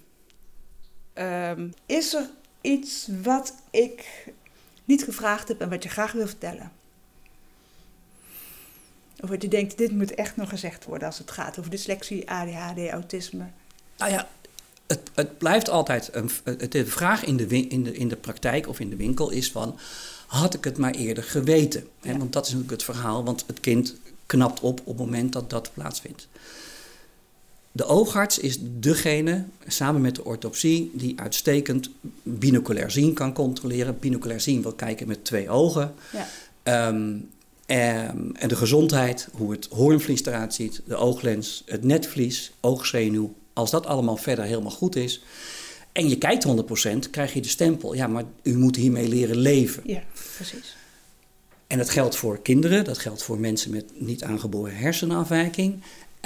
[1.19, 2.29] Um, is er
[2.61, 4.27] iets wat ik
[4.85, 6.71] niet gevraagd heb en wat je graag wil vertellen?
[9.21, 12.29] Of wat je denkt, dit moet echt nog gezegd worden als het gaat over dyslexie,
[12.29, 13.45] ADHD, autisme?
[13.97, 14.27] Nou ja,
[14.87, 16.29] het, het blijft altijd een,
[16.69, 19.79] de vraag in de, in, de, in de praktijk of in de winkel is van...
[20.27, 21.87] had ik het maar eerder geweten?
[22.01, 22.17] Ja.
[22.17, 23.95] Want dat is natuurlijk het verhaal, want het kind
[24.25, 26.27] knapt op op het moment dat dat plaatsvindt.
[27.77, 31.89] De oogarts is degene, samen met de orthopsie, die uitstekend
[32.23, 33.99] binoculair zien kan controleren.
[33.99, 35.93] Binoculair zien wil kijken met twee ogen.
[36.11, 36.87] Ja.
[36.87, 37.29] Um,
[37.65, 43.33] en, en, de gezondheid, hoe het hoornvlies eruit ziet, de ooglens, het netvlies, oogzenuw.
[43.53, 45.21] Als dat allemaal verder helemaal goed is
[45.97, 47.93] en je kijkt 100%, krijg je de stempel.
[47.93, 49.83] Ja, maar u moet hiermee leren leven.
[49.85, 50.03] Ja,
[50.35, 50.75] precies.
[51.67, 55.81] En dat geldt voor kinderen, dat geldt voor mensen met niet aangeboren hersenafwijking.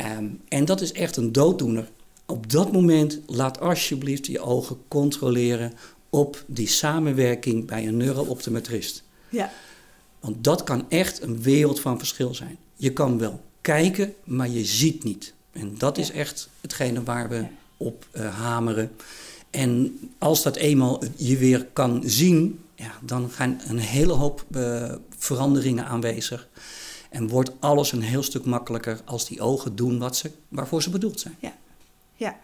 [0.06, 1.89] Um, en dat is echt een dooddoener.
[2.26, 5.74] Op dat moment laat alsjeblieft je ogen controleren
[6.10, 9.04] op die samenwerking bij een neurooptometrist.
[9.30, 9.52] Ja.
[10.20, 12.58] Want dat kan echt een wereld van verschil zijn.
[12.76, 15.34] Je kan wel kijken, maar je ziet niet.
[15.52, 17.45] En dat is echt hetgene waar we
[17.78, 18.91] op uh, hameren.
[19.49, 24.93] En als dat eenmaal je weer kan zien, ja, dan gaan een hele hoop uh,
[25.18, 26.47] veranderingen aanwezig.
[27.12, 30.89] En wordt alles een heel stuk makkelijker als die ogen doen wat ze, waarvoor ze
[30.89, 31.36] bedoeld zijn.
[31.39, 31.53] Ja,
[32.16, 32.39] ja.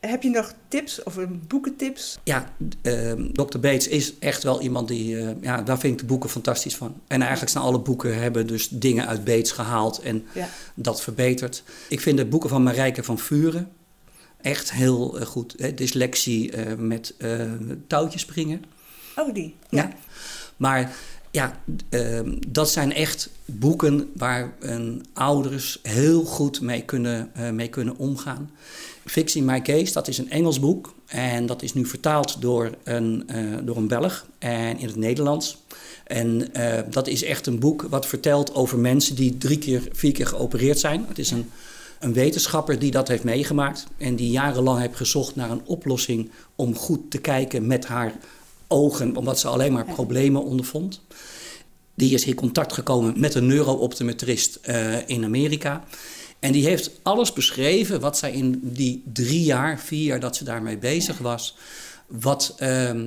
[0.00, 2.18] Heb je nog tips of boekentips?
[2.24, 3.58] Ja, uh, ehm, Dr.
[3.58, 5.14] Bates is echt wel iemand die...
[5.14, 7.00] Uh, ja, daar vind ik de boeken fantastisch van.
[7.06, 10.48] En eigenlijk zijn alle boeken hebben dus dingen uit Bates gehaald en ja.
[10.74, 11.62] dat verbeterd.
[11.88, 13.70] Ik vind de boeken van Marijke van Vuren
[14.40, 15.54] echt heel uh, goed.
[15.56, 15.74] Hè?
[15.74, 17.14] Dyslexie uh, met
[17.86, 18.64] touwtjes springen.
[19.16, 19.56] Oh, die?
[19.68, 19.82] Ja.
[19.82, 19.92] ja.
[20.56, 20.92] Maar
[21.30, 21.60] ja,
[21.90, 27.96] uh, dat zijn echt boeken waar een ouders heel goed mee kunnen, uh, mee kunnen
[27.96, 28.50] omgaan.
[29.04, 30.94] Fixing My Case, dat is een Engels boek.
[31.06, 35.58] En dat is nu vertaald door een, uh, door een Belg en in het Nederlands.
[36.04, 40.12] En eh, dat is echt een boek wat vertelt over mensen die drie keer, vier
[40.12, 41.04] keer geopereerd zijn.
[41.08, 41.50] Het is een,
[41.98, 43.86] een wetenschapper die dat heeft meegemaakt.
[43.96, 48.12] En die jarenlang heeft gezocht naar een oplossing om goed te kijken met haar
[48.70, 51.00] ogen, omdat ze alleen maar problemen ondervond.
[51.94, 55.84] Die is in contact gekomen met een neurooptometrist uh, in Amerika.
[56.38, 60.44] En die heeft alles beschreven wat zij in die drie jaar, vier jaar dat ze
[60.44, 61.56] daarmee bezig was,
[62.06, 63.04] wat, uh, uh,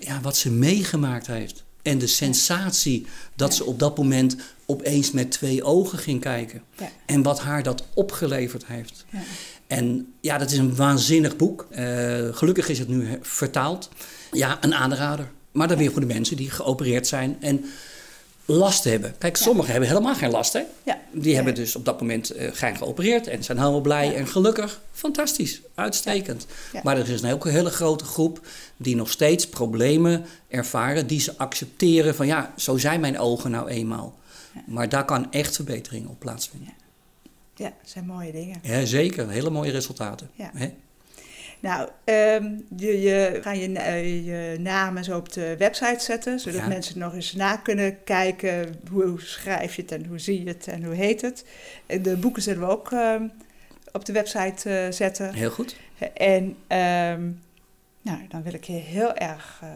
[0.00, 1.64] ja, wat ze meegemaakt heeft.
[1.82, 3.06] En de sensatie
[3.36, 6.62] dat ze op dat moment opeens met twee ogen ging kijken.
[6.78, 6.90] Ja.
[7.06, 9.04] En wat haar dat opgeleverd heeft.
[9.10, 9.18] Ja.
[9.66, 11.66] En ja, dat is een waanzinnig boek.
[11.70, 11.78] Uh,
[12.30, 13.88] gelukkig is het nu vertaald.
[14.32, 15.30] Ja, een aanrader.
[15.52, 17.64] Maar dan weer voor de mensen die geopereerd zijn en
[18.44, 19.14] last hebben.
[19.18, 20.52] Kijk, sommigen hebben helemaal geen last.
[20.52, 20.62] Hè?
[20.82, 21.00] Ja.
[21.12, 24.80] Die hebben dus op dat moment uh, zijn geopereerd en zijn helemaal blij en gelukkig.
[24.92, 26.46] Fantastisch, uitstekend.
[26.82, 31.20] Maar er is een ook een hele grote groep die nog steeds problemen ervaren, die
[31.20, 34.18] ze accepteren van ja, zo zijn mijn ogen nou eenmaal.
[34.66, 36.72] Maar daar kan echt verbetering op plaatsvinden.
[37.54, 38.58] Ja, dat zijn mooie dingen.
[38.62, 39.28] Ja, zeker.
[39.28, 40.30] Hele mooie resultaten.
[40.36, 40.72] Hè?
[41.62, 46.60] Nou, um, je, je ga je, uh, je namen zo op de website zetten, zodat
[46.60, 46.68] ja.
[46.68, 50.66] mensen nog eens na kunnen kijken hoe schrijf je het en hoe zie je het
[50.66, 51.44] en hoe heet het.
[52.02, 53.32] De boeken zullen we ook um,
[53.92, 55.34] op de website uh, zetten.
[55.34, 55.76] Heel goed.
[56.14, 57.40] En um,
[58.02, 59.70] nou, dan wil ik je heel erg uh,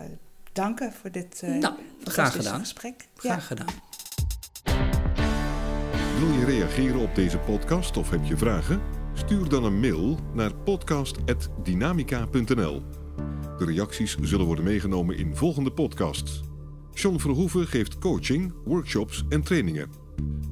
[0.52, 1.74] danken voor dit nou,
[2.04, 2.60] graag gedaan.
[2.60, 2.94] gesprek.
[3.16, 3.56] Graag ja.
[3.56, 3.74] gedaan.
[6.18, 8.95] Wil je reageren op deze podcast of heb je vragen?
[9.16, 12.82] Stuur dan een mail naar podcast.dynamica.nl.
[13.58, 16.42] De reacties zullen worden meegenomen in volgende podcasts.
[16.94, 19.90] John Verhoeven geeft coaching, workshops en trainingen.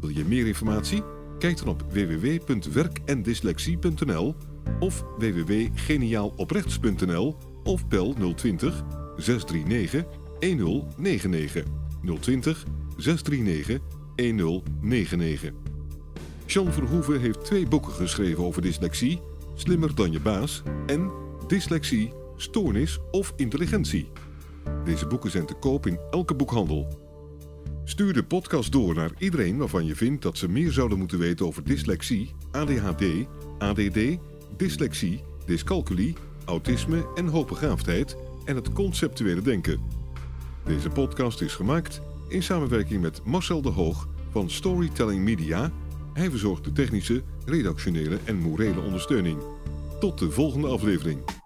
[0.01, 1.03] Wil je meer informatie?
[1.39, 4.35] Kijk dan op www.werkendyslexie.nl
[4.81, 8.83] of www.geniaaloprechts.nl of bel 020
[9.17, 10.05] 639
[10.39, 11.65] 1099
[12.21, 12.65] 020
[12.97, 13.81] 639
[14.15, 15.74] 1099.
[16.47, 19.21] Jean Verhoeven heeft twee boeken geschreven over dyslexie,
[19.55, 21.11] Slimmer dan je baas en
[21.47, 24.09] Dyslexie, Stoornis of Intelligentie.
[24.85, 27.03] Deze boeken zijn te koop in elke boekhandel.
[27.85, 31.47] Stuur de podcast door naar iedereen waarvan je vindt dat ze meer zouden moeten weten
[31.47, 33.05] over dyslexie, ADHD,
[33.59, 34.19] ADD,
[34.57, 36.15] dyslexie, dyscalculie,
[36.45, 39.81] autisme en hoogbegaafdheid en het conceptuele denken.
[40.65, 45.73] Deze podcast is gemaakt in samenwerking met Marcel de Hoog van Storytelling Media.
[46.15, 49.39] Hij verzorgt de technische, redactionele en morele ondersteuning.
[50.01, 51.44] Tot de volgende aflevering.